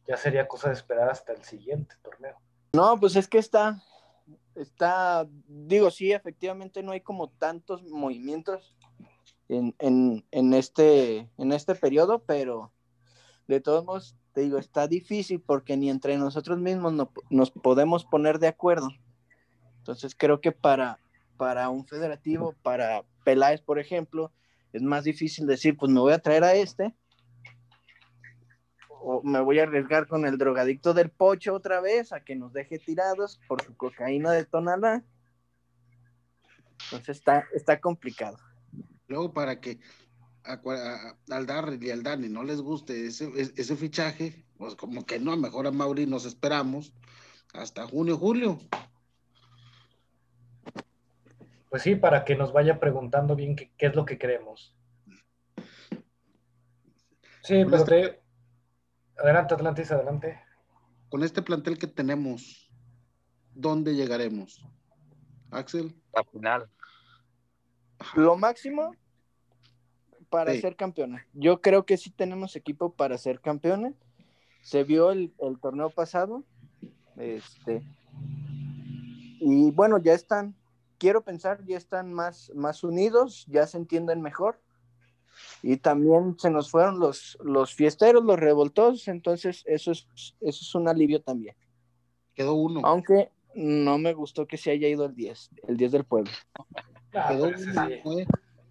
[0.06, 2.37] Ya sería cosa de esperar hasta el siguiente torneo.
[2.72, 3.82] No, pues es que está,
[4.58, 8.76] está, digo, sí, efectivamente no hay como tantos movimientos
[9.48, 12.72] en, en, en este, en este periodo, pero
[13.46, 18.04] de todos modos, te digo, está difícil porque ni entre nosotros mismos no- nos podemos
[18.04, 18.88] poner de acuerdo.
[19.78, 20.98] Entonces creo que para,
[21.36, 24.32] para un federativo, para Peláez, por ejemplo,
[24.72, 26.94] es más difícil decir, pues me voy a traer a este,
[29.00, 32.52] o me voy a arriesgar con el drogadicto del pocho otra vez a que nos
[32.52, 35.04] deje tirados por su cocaína de tonalá.
[36.84, 38.38] Entonces está, está complicado.
[39.08, 39.78] Luego para que
[40.44, 44.44] a, cua- a- al Darryl y al Dani no les guste ese, ese, ese fichaje,
[44.56, 46.94] pues como que no, mejor a Mauri nos esperamos
[47.54, 48.58] hasta junio, julio.
[51.70, 54.74] Pues sí, para que nos vaya preguntando bien qué, qué es lo que queremos.
[57.42, 58.20] Sí, pero te...
[59.18, 60.40] Adelante, Atlantis, adelante.
[61.09, 62.70] Con este plantel que tenemos,
[63.54, 64.64] ¿dónde llegaremos?
[65.50, 66.70] Axel, La final.
[68.14, 68.94] Lo máximo
[70.28, 70.61] para Sí.
[70.61, 71.24] ser campeones.
[71.33, 73.94] Yo creo que sí tenemos equipo para ser campeones.
[74.62, 76.44] Se vio el, el torneo pasado.
[77.16, 77.83] Este.
[79.40, 80.54] Y bueno, ya están,
[80.98, 84.61] quiero pensar, ya están más, más unidos, ya se entienden mejor.
[85.62, 90.74] Y también se nos fueron los, los fiesteros, los revoltosos, entonces eso es, eso es
[90.74, 91.57] un alivio también.
[92.35, 92.81] quedó uno.
[92.85, 96.31] Aunque no me gustó que se haya ido el 10, el 10 del pueblo.
[97.14, 98.27] Ah, quedó ese, uno, sí, ¿eh?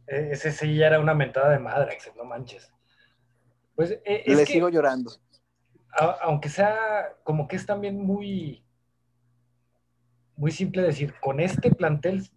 [0.07, 2.71] eh, ese sí ya era una mentada de madre, Axel, no manches.
[3.75, 5.11] Pues eh, es Le que, sigo llorando.
[5.99, 8.63] a- aunque sea como que es también muy,
[10.35, 12.29] muy simple decir, con este plantel,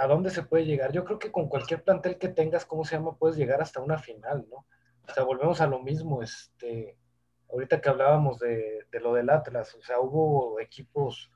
[0.00, 0.92] ¿a dónde se puede llegar?
[0.92, 3.16] Yo creo que con cualquier plantel que tengas, ¿cómo se llama?
[3.16, 4.66] Puedes llegar hasta una final, ¿no?
[5.08, 6.96] O sea, volvemos a lo mismo, este,
[7.50, 11.30] ahorita que hablábamos de, lo del Atlas, o sea, hubo equipos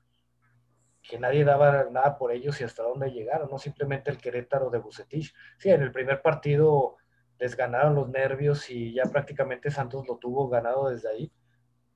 [1.03, 4.79] que nadie daba nada por ellos y hasta dónde llegaron, no simplemente el Querétaro de
[4.79, 5.35] Bucetich.
[5.59, 6.97] Sí, en el primer partido
[7.39, 11.33] les ganaron los nervios y ya prácticamente Santos lo tuvo ganado desde ahí,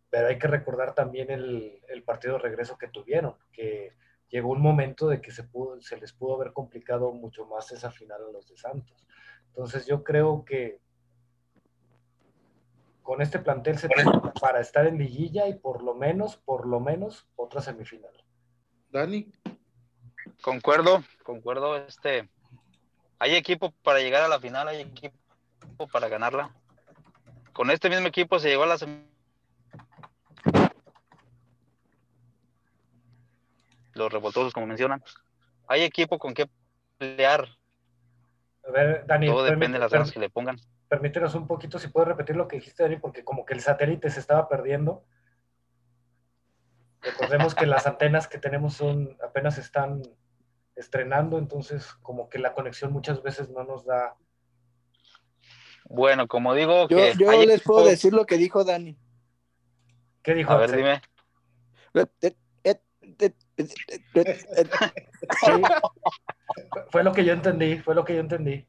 [0.09, 3.95] pero hay que recordar también el, el partido de regreso que tuvieron, que
[4.33, 7.93] llegó un momento de que se, pudo, se les pudo haber complicado mucho más esa
[7.93, 9.07] final a los de Santos.
[9.49, 10.81] Entonces yo creo que
[13.03, 16.81] con este plantel se tiene para estar en liguilla y por lo menos, por lo
[16.81, 18.13] menos, otra semifinal.
[18.91, 19.31] Dani,
[20.41, 21.77] Concuerdo, concuerdo.
[21.77, 22.29] Este,
[23.19, 25.15] hay equipo para llegar a la final, hay equipo
[25.93, 26.55] para ganarla.
[27.53, 29.07] Con este mismo equipo se llegó a la sem-
[33.95, 35.03] los revoltosos, como mencionan.
[35.69, 36.49] Hay equipo con que
[36.99, 37.47] pelear.
[38.67, 40.57] A ver, Dani, Todo depende de las ganas que le pongan.
[40.89, 44.11] permítenos un poquito si puedes repetir lo que dijiste, Dani, porque como que el satélite
[44.11, 45.05] se estaba perdiendo.
[47.01, 50.03] Recordemos que las antenas que tenemos son apenas están
[50.77, 54.17] estrenando, entonces como que la conexión muchas veces no nos da.
[55.85, 58.97] Bueno, como digo, Yo, que yo hay les equipo- puedo decir lo que dijo Dani.
[60.23, 60.53] ¿Qué dijo?
[60.53, 60.79] A ver, Axel?
[60.79, 61.03] dime.
[65.45, 65.63] Sí.
[66.91, 68.67] Fue lo que yo entendí, fue lo que yo entendí.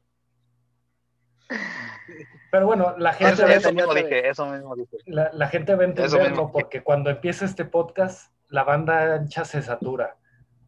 [2.50, 4.96] Pero bueno, la gente, Eso, va, eso mismo dije, eso mismo dije.
[5.06, 9.60] la, la gente va a entenderlo porque cuando empieza este podcast, la banda ancha se
[9.62, 10.16] satura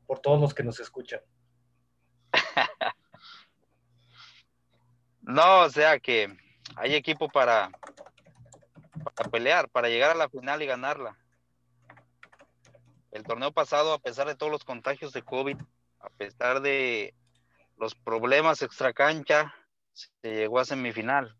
[0.06, 1.20] por todos los que nos escuchan.
[5.26, 6.32] No, o sea que
[6.76, 7.70] hay equipo para,
[9.16, 11.18] para pelear, para llegar a la final y ganarla.
[13.16, 15.56] El torneo pasado, a pesar de todos los contagios de COVID,
[16.00, 17.14] a pesar de
[17.78, 19.54] los problemas extracancha,
[19.94, 21.34] se llegó a semifinal.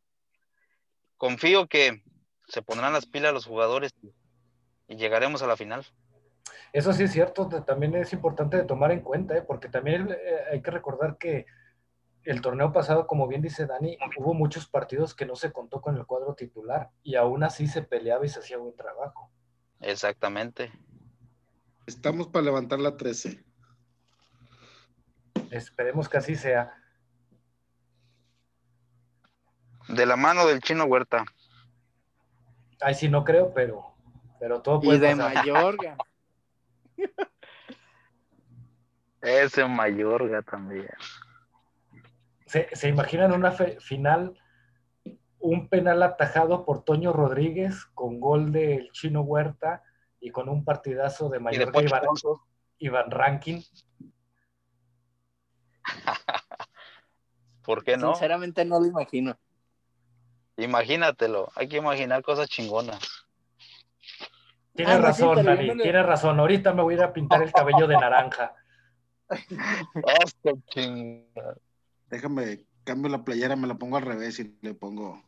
[1.19, 2.03] Confío que
[2.49, 3.93] se pondrán las pilas los jugadores
[4.89, 5.85] y llegaremos a la final.
[6.73, 9.43] Eso sí es cierto, también es importante de tomar en cuenta, ¿eh?
[9.43, 10.17] porque también eh,
[10.53, 11.45] hay que recordar que
[12.25, 15.99] el torneo pasado, como bien dice Dani, hubo muchos partidos que no se contó con
[15.99, 19.31] el cuadro titular y aún así se peleaba y se hacía buen trabajo.
[19.81, 20.73] Exactamente.
[21.87, 23.45] Estamos para levantar la 13.
[25.51, 26.73] Esperemos que así sea.
[29.89, 31.25] De la mano del chino Huerta.
[32.81, 33.95] Ahí sí no creo, pero,
[34.41, 35.35] pero todo Y puede de pasar.
[35.35, 35.97] Mayorga.
[39.23, 40.89] Ese Mayorga también.
[42.47, 44.39] ¿Se, se imaginan una fe- final,
[45.39, 49.83] un penal atajado por Toño Rodríguez con gol del Chino Huerta
[50.27, 52.43] y con un partidazo de Y de Mayorga Pocho Iván, Alonso.
[52.79, 53.63] Iván Rankin?
[57.63, 58.13] ¿Por qué no?
[58.15, 59.39] Sinceramente no lo imagino.
[60.57, 62.99] Imagínatelo, hay que imaginar cosas chingonas.
[64.75, 66.41] Tienes Ah, sí, razón, Dani, yo no le- tienes razón.
[66.41, 68.53] Ahorita me voy a ir a pintar el cabello de naranja.
[70.71, 71.57] Chingada.
[72.11, 75.23] Déjame, cambio la playera, me la pongo al revés y le pongo.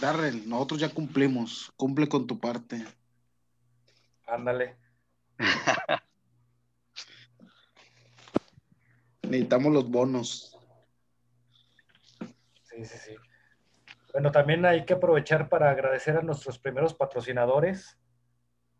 [0.00, 1.72] Darrell, nosotros ya cumplimos.
[1.76, 2.84] Cumple con tu parte.
[4.26, 4.76] Ándale.
[9.22, 10.58] Necesitamos los bonos.
[12.62, 13.16] Sí, sí, sí.
[14.12, 17.98] Bueno, también hay que aprovechar para agradecer a nuestros primeros patrocinadores,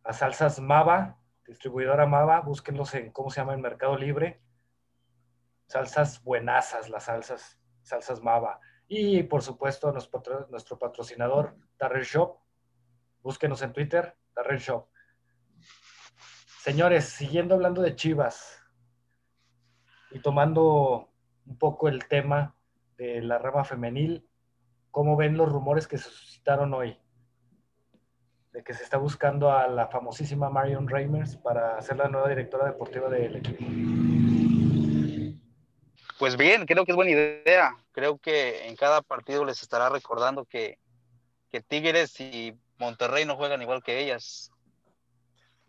[0.04, 3.54] a Salsas Mava, distribuidora Mava, búsquenlos en, ¿cómo se llama?
[3.54, 4.42] En Mercado Libre.
[5.68, 8.60] Salsas buenasas, las salsas, salsas Mava.
[8.88, 12.38] Y por supuesto nuestro patrocinador, Darrell Shop.
[13.22, 14.91] Búsquenos en Twitter, Darrell Shop.
[16.62, 18.62] Señores, siguiendo hablando de Chivas
[20.12, 21.10] y tomando
[21.44, 22.54] un poco el tema
[22.96, 24.24] de la rama femenil,
[24.92, 26.96] ¿cómo ven los rumores que se suscitaron hoy?
[28.52, 32.66] De que se está buscando a la famosísima Marion Reimers para ser la nueva directora
[32.66, 33.64] deportiva del equipo.
[36.20, 37.76] Pues bien, creo que es buena idea.
[37.90, 40.78] Creo que en cada partido les estará recordando que,
[41.50, 44.52] que Tigres y Monterrey no juegan igual que ellas.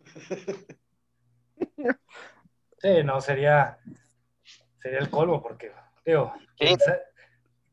[2.78, 3.78] Sí, no, sería,
[4.80, 5.72] sería el colmo, porque,
[6.04, 6.98] digo, ¿quién, sa-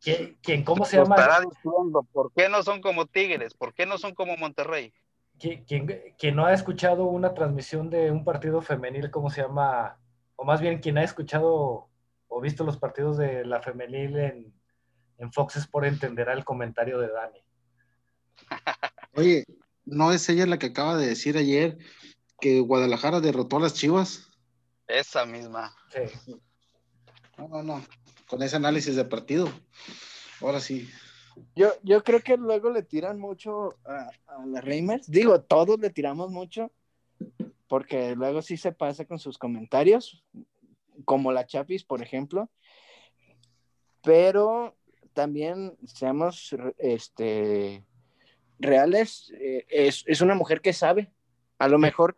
[0.02, 1.16] quién- quién- cómo se llama?
[1.16, 3.54] estará diciendo, ¿por qué no son como Tigres?
[3.54, 4.94] ¿Por qué no son como Monterrey?
[5.38, 9.98] ¿Quién, quién- quién no ha escuchado una transmisión de un partido femenil, cómo se llama?
[10.36, 11.90] O más bien, quien ha escuchado
[12.28, 14.54] o visto los partidos de la femenil en,
[15.18, 17.44] en Fox Sport entenderá el comentario de Dani.
[19.14, 19.46] Oye,
[19.84, 21.78] ¿no es ella la que acaba de decir ayer
[22.42, 24.28] que Guadalajara derrotó a las Chivas?
[24.88, 25.74] Esa misma.
[25.94, 26.36] Sí.
[27.38, 27.86] No, no, no.
[28.28, 29.48] Con ese análisis de partido.
[30.42, 30.90] Ahora sí.
[31.56, 35.10] Yo, yo creo que luego le tiran mucho a, a la Reimers.
[35.10, 36.72] Digo, todos le tiramos mucho,
[37.68, 40.26] porque luego sí se pasa con sus comentarios,
[41.06, 42.50] como la Chapis, por ejemplo.
[44.02, 44.76] Pero
[45.14, 47.86] también seamos este,
[48.60, 51.12] reales, eh, es, es una mujer que sabe.
[51.62, 52.18] A lo mejor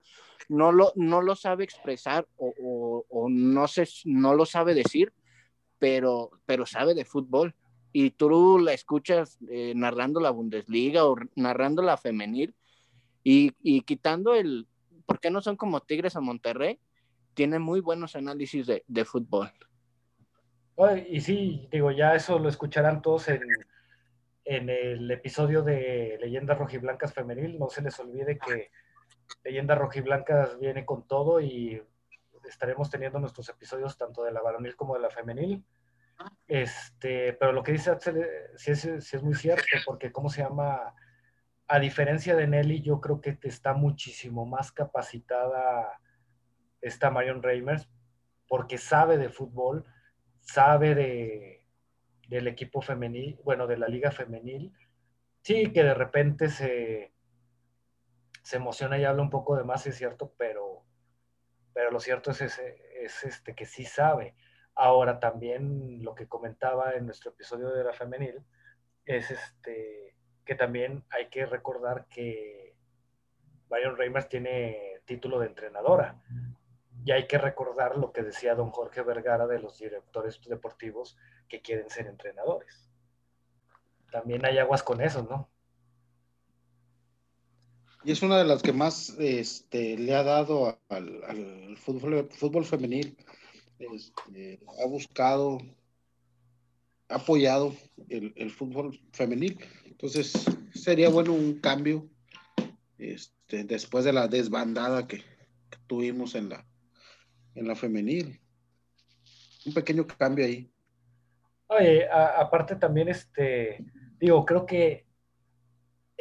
[0.50, 5.14] no lo, no lo sabe expresar o, o- o no, se, no lo sabe decir,
[5.80, 7.54] pero, pero sabe de fútbol
[7.92, 12.56] y tú la escuchas eh, narrando la Bundesliga o narrando la femenil
[13.24, 14.68] y, y quitando el,
[15.06, 16.80] ¿por qué no son como Tigres o Monterrey?
[17.34, 19.52] tiene muy buenos análisis de, de fútbol.
[21.08, 23.42] Y sí, digo, ya eso lo escucharán todos en,
[24.46, 27.58] en el episodio de Leyendas Rojiblancas Femenil.
[27.58, 28.70] No se les olvide que
[29.44, 31.82] Leyendas Rojiblancas viene con todo y
[32.48, 35.64] estaremos teniendo nuestros episodios tanto de la varonil como de la femenil.
[36.48, 40.30] Este, pero lo que dice Axel eh, sí es, sí es muy cierto, porque ¿cómo
[40.30, 40.94] se llama?
[41.68, 46.00] A diferencia de Nelly, yo creo que está muchísimo más capacitada
[46.82, 47.90] esta Marion Reimers,
[48.48, 49.86] porque sabe de fútbol,
[50.42, 51.66] sabe de,
[52.28, 54.74] del equipo femenil, bueno, de la liga femenil.
[55.42, 57.13] Sí, que de repente se,
[58.44, 60.84] se emociona y habla un poco de más, es cierto, pero,
[61.74, 64.36] pero lo cierto es, ese, es este, que sí sabe.
[64.76, 68.44] Ahora también lo que comentaba en nuestro episodio de la femenil
[69.06, 70.16] es este,
[70.46, 72.76] que también hay que recordar que
[73.70, 76.22] Marion Reimers tiene título de entrenadora.
[77.06, 81.18] Y hay que recordar lo que decía don Jorge Vergara de los directores deportivos
[81.50, 82.90] que quieren ser entrenadores.
[84.12, 85.50] También hay aguas con eso, ¿no?
[88.06, 92.66] Y es una de las que más este, le ha dado al, al fútbol, fútbol
[92.66, 93.18] femenil.
[93.80, 95.60] Este, ha buscado,
[97.08, 97.74] ha apoyado
[98.10, 99.58] el, el fútbol femenil.
[99.86, 100.34] Entonces,
[100.74, 102.10] sería bueno un cambio
[102.98, 105.22] este, después de la desbandada que,
[105.88, 106.66] tuvimos en la,
[107.56, 108.40] en la femenil.
[109.66, 110.72] Un pequeño cambio ahí.
[111.68, 113.84] Oye, aparte también, este,
[114.20, 115.06] digo, creo que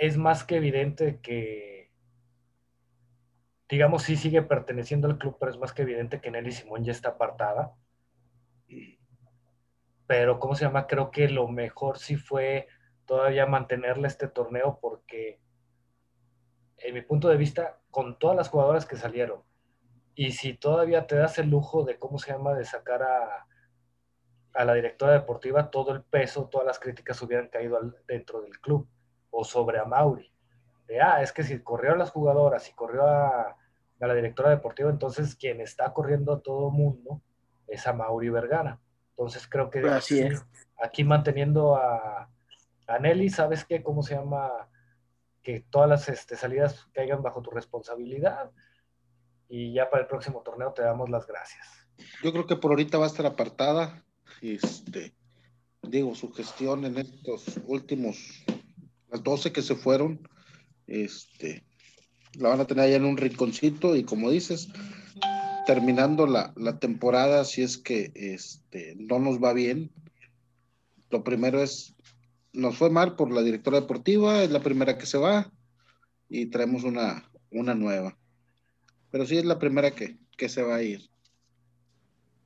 [0.03, 1.93] es más que evidente que,
[3.69, 6.91] digamos, sí sigue perteneciendo al club, pero es más que evidente que Nelly Simón ya
[6.91, 7.77] está apartada.
[10.09, 10.89] Pero, ¿cómo se llama?
[10.89, 12.67] Creo que lo mejor sí fue
[13.07, 15.41] todavía mantenerle este torneo porque,
[16.79, 19.45] en mi punto de vista, con todas las jugadoras que salieron,
[20.17, 23.47] y si todavía te das el lujo de, ¿cómo se llama?, de sacar a,
[24.53, 27.79] a la directora deportiva, todo el peso, todas las críticas hubieran caído
[28.09, 28.89] dentro del club
[29.33, 30.33] o sobre a Mauri.
[30.87, 33.57] De, ah, es que si corrió a las jugadoras, si corrió a,
[34.01, 37.21] a la directora deportiva, entonces quien está corriendo a todo mundo
[37.67, 38.79] es a Mauri Vergara.
[39.11, 40.47] Entonces creo que Así aquí, es.
[40.81, 42.31] aquí manteniendo a,
[42.87, 43.83] a Nelly, ¿sabes qué?
[43.83, 44.69] ¿Cómo se llama?
[45.43, 48.53] Que todas las este, salidas caigan bajo tu responsabilidad
[49.49, 51.67] y ya para el próximo torneo te damos las gracias.
[52.23, 54.05] Yo creo que por ahorita va a estar apartada.
[54.41, 55.15] Este,
[55.83, 58.45] digo, su gestión en estos últimos,
[59.13, 60.27] las 12 que se fueron,
[60.87, 61.63] este,
[62.35, 64.69] la van a tener allá en un rinconcito y como dices,
[65.67, 69.91] terminando la, la temporada, si es que este, no nos va bien,
[71.11, 71.95] lo primero es,
[72.55, 75.53] nos fue mal por la directora deportiva, es la primera que se va
[76.31, 78.17] y traemos una, una nueva.
[79.11, 81.03] Pero sí es la primera que, que se va a ir.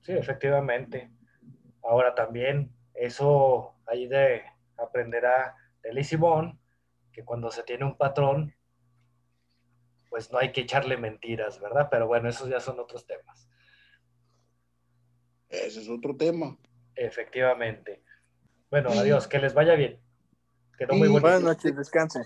[0.03, 1.11] Sí, efectivamente.
[1.85, 4.43] Ahora también, eso ahí de
[4.77, 5.55] aprenderá
[6.05, 6.61] Simón,
[7.13, 8.55] que cuando se tiene un patrón,
[10.11, 11.89] pues no hay que echarle mentiras, ¿verdad?
[11.91, 13.49] Pero bueno, esos ya son otros temas.
[15.49, 16.57] Ese es otro tema.
[16.95, 18.03] Efectivamente.
[18.71, 20.01] Bueno, adiós, que les vaya bien.
[20.79, 21.23] Quedó muy Y- bonito.
[21.23, 22.25] Buenas noches, descansen.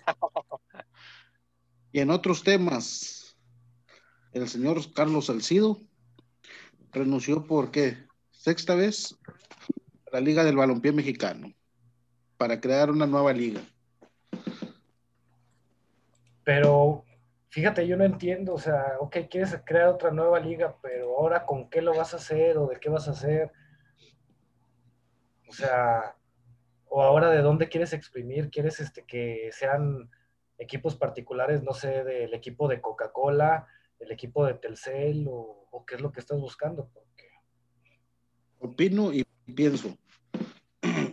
[1.92, 3.36] Y en otros temas,
[4.32, 5.80] el señor Carlos Salcido
[6.92, 8.06] renunció por qué?
[8.30, 9.18] Sexta vez
[10.06, 11.52] a la Liga del Balompié Mexicano
[12.40, 13.60] para crear una nueva liga.
[16.42, 17.04] Pero
[17.50, 21.68] fíjate, yo no entiendo, o sea, ok, quieres crear otra nueva liga, pero ahora con
[21.68, 23.52] qué lo vas a hacer o de qué vas a hacer.
[25.50, 26.16] O sea,
[26.86, 30.10] o ahora de dónde quieres exprimir, quieres este que sean
[30.56, 33.66] equipos particulares, no sé, del equipo de Coca-Cola,
[33.98, 37.28] el equipo de Telcel o, o qué es lo que estás buscando, porque
[38.60, 39.94] Opino y pienso,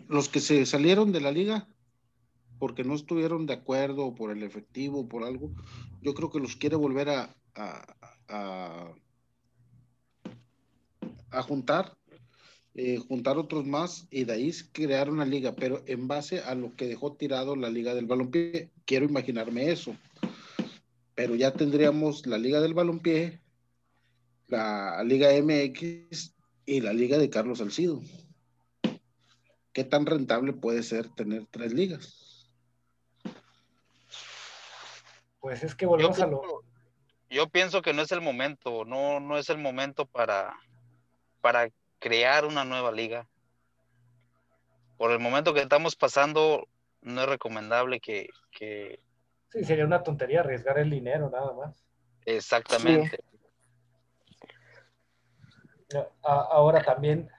[0.07, 1.67] los que se salieron de la liga
[2.59, 5.51] porque no estuvieron de acuerdo por el efectivo, por algo,
[6.01, 8.93] yo creo que los quiere volver a, a,
[11.31, 11.97] a, juntar,
[12.73, 16.75] eh, juntar otros más y de ahí crear una liga, pero en base a lo
[16.75, 18.71] que dejó tirado la liga del balompié.
[18.85, 19.95] Quiero imaginarme eso.
[21.15, 23.41] Pero ya tendríamos la liga del balompié,
[24.47, 26.35] la liga MX
[26.65, 28.01] y la liga de Carlos Salcido.
[29.77, 32.49] ¿Qué tan rentable puede ser tener tres ligas?
[35.39, 36.63] pues es que Yo, volvemos a lo...
[37.29, 40.57] yo pienso que no es el momento, no, no es el momento para,
[41.41, 41.69] para
[41.99, 43.29] crear una nueva liga.
[44.97, 46.67] Por el momento que estamos pasando,
[47.01, 48.99] no es recomendable que, que
[49.51, 51.85] Sí, sería una tontería arriesgar el dinero nada más.
[52.25, 53.19] exactamente.
[56.23, 57.29] Ahora también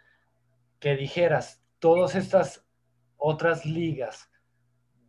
[0.79, 2.65] que dijeras, todas estas
[3.17, 4.31] otras ligas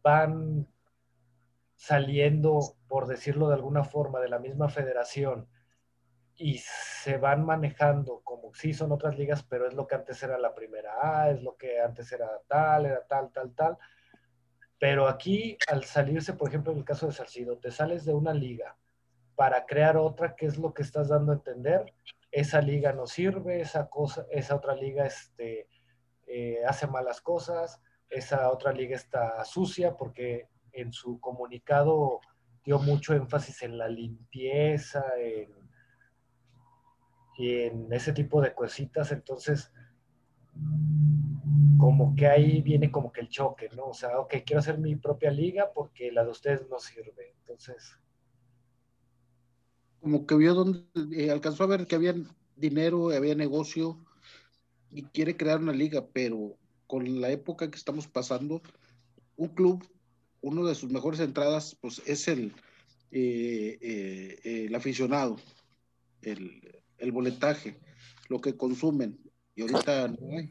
[0.02, 0.68] van
[1.76, 5.48] saliendo, por decirlo de alguna forma, de la misma federación
[6.36, 10.38] y se van manejando como sí son otras ligas, pero es lo que antes era
[10.38, 13.78] la primera A, es lo que antes era tal, era tal, tal, tal.
[14.80, 18.34] Pero aquí, al salirse, por ejemplo, en el caso de Salcido, te sales de una
[18.34, 18.78] liga
[19.36, 21.94] para crear otra, ¿qué es lo que estás dando a entender?
[22.32, 25.68] Esa liga no sirve, esa cosa, esa otra liga este,
[26.30, 32.22] eh, hace malas cosas, esa otra liga está sucia porque en su comunicado
[32.64, 35.04] dio mucho énfasis en la limpieza,
[37.38, 39.72] y en ese tipo de cositas, entonces
[41.78, 43.86] como que ahí viene como que el choque, ¿no?
[43.86, 47.98] O sea, ok, quiero hacer mi propia liga porque la de ustedes no sirve, entonces...
[50.02, 52.14] Como que vio donde eh, alcanzó a ver que había
[52.56, 54.06] dinero, había negocio
[54.92, 58.62] y quiere crear una liga, pero con la época que estamos pasando,
[59.36, 59.88] un club,
[60.42, 62.54] uno de sus mejores entradas, pues es el,
[63.12, 65.38] eh, eh, eh, el aficionado,
[66.22, 67.80] el, el boletaje,
[68.30, 69.20] lo que consumen.
[69.56, 70.50] Y ahorita no hay.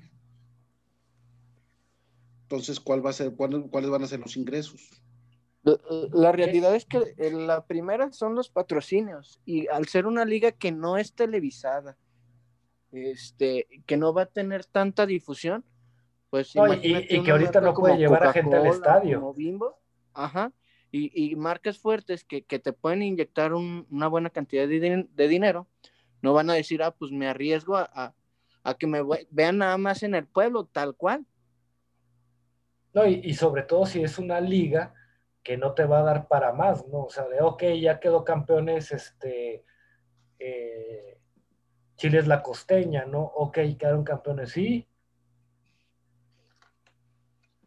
[2.42, 5.02] Entonces, ¿cuál va a ser, cuál- cuáles van a ser los ingresos?
[6.12, 10.72] La- realidad es que la primera son los patrocinios y al ser una liga que
[10.72, 11.98] no es televisada,
[12.92, 15.64] este, que no va a tener tanta difusión,
[16.30, 19.18] pues No, y- y que ahorita no puede llevar a gente al estadio.
[19.20, 19.78] como Bimbo,
[20.14, 20.52] ajá,
[20.90, 25.08] y, y marcas fuertes que, que te pueden inyectar un- una buena cantidad de, din-
[25.14, 25.66] de dinero,
[26.22, 28.14] no van a decir, ah, pues me arriesgo a, a-
[28.64, 31.24] a que me ve- vean nada más en el pueblo, tal cual.
[32.94, 34.94] No, y, y sobre todo si es una liga
[35.42, 37.04] que no te va a dar para más, ¿no?
[37.04, 39.64] O sea, de, ok, ya quedó campeones, este,
[40.38, 41.17] eh,
[41.98, 43.20] Chile es la costeña, ¿no?
[43.20, 44.86] Ok, quedaron campeones, sí.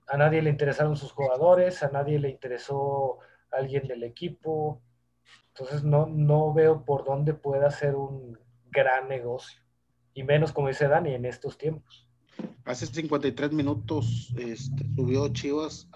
[0.08, 3.20] A nadie le interesaron sus jugadores, a nadie le interesó
[3.52, 4.82] alguien del equipo.
[5.50, 8.40] Entonces no, no veo por dónde pueda ser un
[8.72, 9.62] gran negocio.
[10.14, 12.08] Y menos, como dice Dani, en estos tiempos.
[12.64, 15.90] Hace 53 minutos este, subió Chivas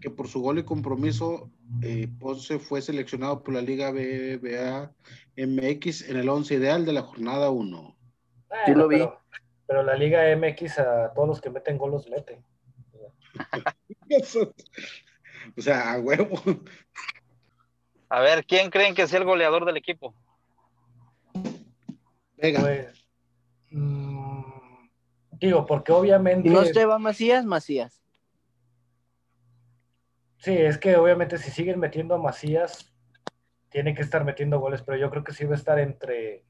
[0.00, 1.50] que por su gol y compromiso
[1.82, 4.92] eh, Ponce fue seleccionado por la Liga BBA
[5.36, 7.96] MX en el 11 ideal de la jornada 1.
[8.66, 8.98] Sí lo vi.
[8.98, 9.20] Pero,
[9.66, 12.42] pero la Liga MX a todos los que meten gol los mete.
[15.56, 16.40] o sea, a huevo.
[18.08, 20.14] A ver, ¿quién creen que sea el goleador del equipo?
[22.36, 22.60] Vega.
[22.60, 23.06] Pues,
[23.70, 24.42] mm,
[25.32, 26.48] digo, porque obviamente.
[26.48, 27.99] No se va Macías, Macías.
[30.40, 32.94] Sí, es que obviamente si siguen metiendo a Macías,
[33.68, 36.46] tiene que estar metiendo goles, pero yo creo que sí va a estar entre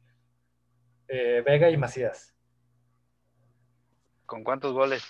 [1.08, 2.32] eh, Vega y Macías.
[4.26, 5.02] ¿Con cuántos goles?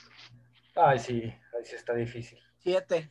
[0.74, 2.38] Ay, sí, ahí sí está difícil.
[2.56, 3.10] Siete.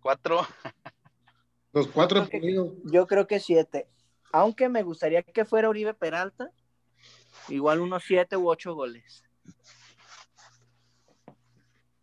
[0.00, 0.46] ¿Cuatro?
[1.72, 2.72] Los cuatro Yo creo que-.
[2.92, 3.88] Yo creo que siete.
[4.32, 6.50] Aunque me gustaría que fuera Uribe Peralta,
[7.48, 9.24] igual unos siete u ocho goles.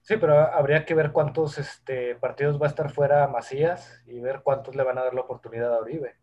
[0.03, 4.41] Sí, pero habría que ver cuántos este, partidos va a estar fuera Macías y ver
[4.43, 6.17] cuántos le van a dar la oportunidad a Uribe.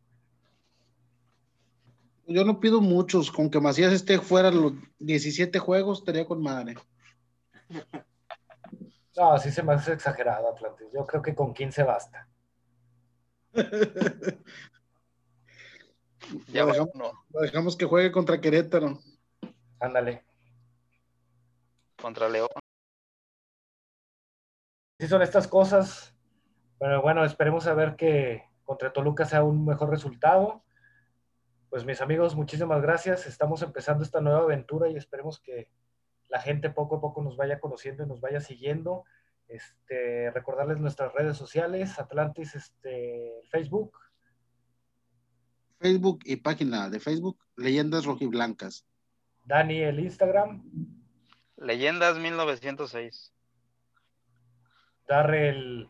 [2.27, 6.77] Yo no pido muchos, con que Macías esté fuera los 17 juegos, estaría con madre.
[9.17, 10.87] No, sí se me hace exagerado, Atlantis.
[10.95, 12.27] Yo creo que con 15 basta.
[16.47, 16.95] Ya Lo dejamos,
[17.31, 19.01] lo dejamos que juegue contra Querétaro.
[19.81, 20.25] Ándale.
[22.01, 22.49] contra León.
[25.01, 26.15] Sí son estas cosas,
[26.79, 30.63] pero bueno, esperemos a ver que contra Toluca sea un mejor resultado.
[31.71, 33.27] Pues mis amigos, muchísimas gracias.
[33.27, 35.71] Estamos empezando esta nueva aventura y esperemos que
[36.29, 39.05] la gente poco a poco nos vaya conociendo y nos vaya siguiendo.
[39.49, 43.97] Este, recordarles nuestras redes sociales, Atlantis, este, Facebook,
[45.79, 48.87] Facebook y página de Facebook, Leyendas Rojiblancas.
[49.45, 50.63] Dani el Instagram,
[51.57, 53.33] Leyendas 1906.
[55.11, 55.89] Darre el,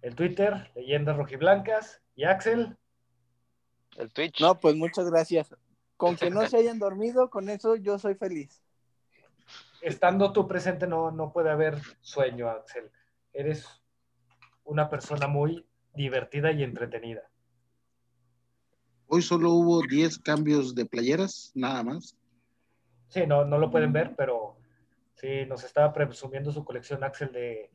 [0.00, 2.74] el Twitter, Leyendas Rojiblancas, y Axel.
[3.98, 4.40] El Twitch.
[4.40, 5.54] No, pues muchas gracias.
[5.98, 8.64] Con que no se hayan dormido, con eso yo soy feliz.
[9.82, 12.90] estando tú presente no, no puede haber sueño, Axel.
[13.34, 13.66] Eres
[14.64, 17.28] una persona muy divertida y entretenida.
[19.06, 22.16] Hoy solo hubo 10 cambios de playeras, nada más.
[23.08, 24.56] Sí, no, no lo pueden ver, pero
[25.14, 27.73] sí, nos estaba presumiendo su colección, Axel, de...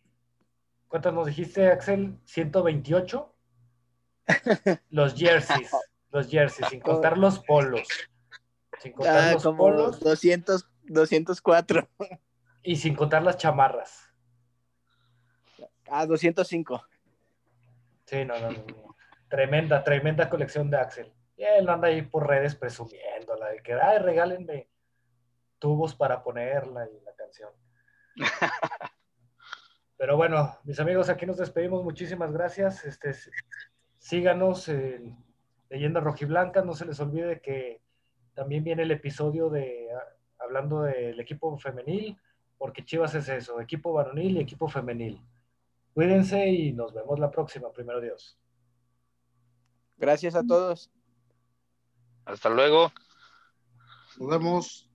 [0.89, 2.19] ¿Cuántas nos dijiste, Axel?
[2.25, 3.31] ¿128?
[4.89, 5.71] Los jerseys,
[6.11, 7.87] los jerseys, sin contar los polos.
[8.79, 11.87] Sin contar Ah, los como polos 200, 204.
[12.63, 14.07] y sin contar las chamarras.
[15.87, 16.83] Ah, 205.
[18.05, 18.95] Sí, no, no, no, no.
[19.29, 21.13] Tremenda, tremenda colección de Axel.
[21.37, 24.69] Y él anda ahí por redes presumiéndola, de que, ay, regálenme
[25.59, 27.51] tubos para ponerla y la canción.
[29.99, 31.83] Pero bueno, mis amigos, aquí nos despedimos.
[31.83, 32.85] Muchísimas gracias.
[32.85, 33.13] Este,
[33.97, 35.21] síganos en
[35.69, 36.65] Leyendas Rojiblancas.
[36.65, 37.81] No se les olvide que
[38.33, 42.17] también viene el episodio de ah, hablando del equipo femenil,
[42.57, 45.21] porque Chivas es eso, equipo varonil y equipo femenil.
[45.93, 48.39] Cuídense y nos vemos la próxima, primero Dios.
[49.97, 50.89] Gracias a todos.
[52.23, 52.89] Hasta luego.
[54.17, 54.88] Nos vemos.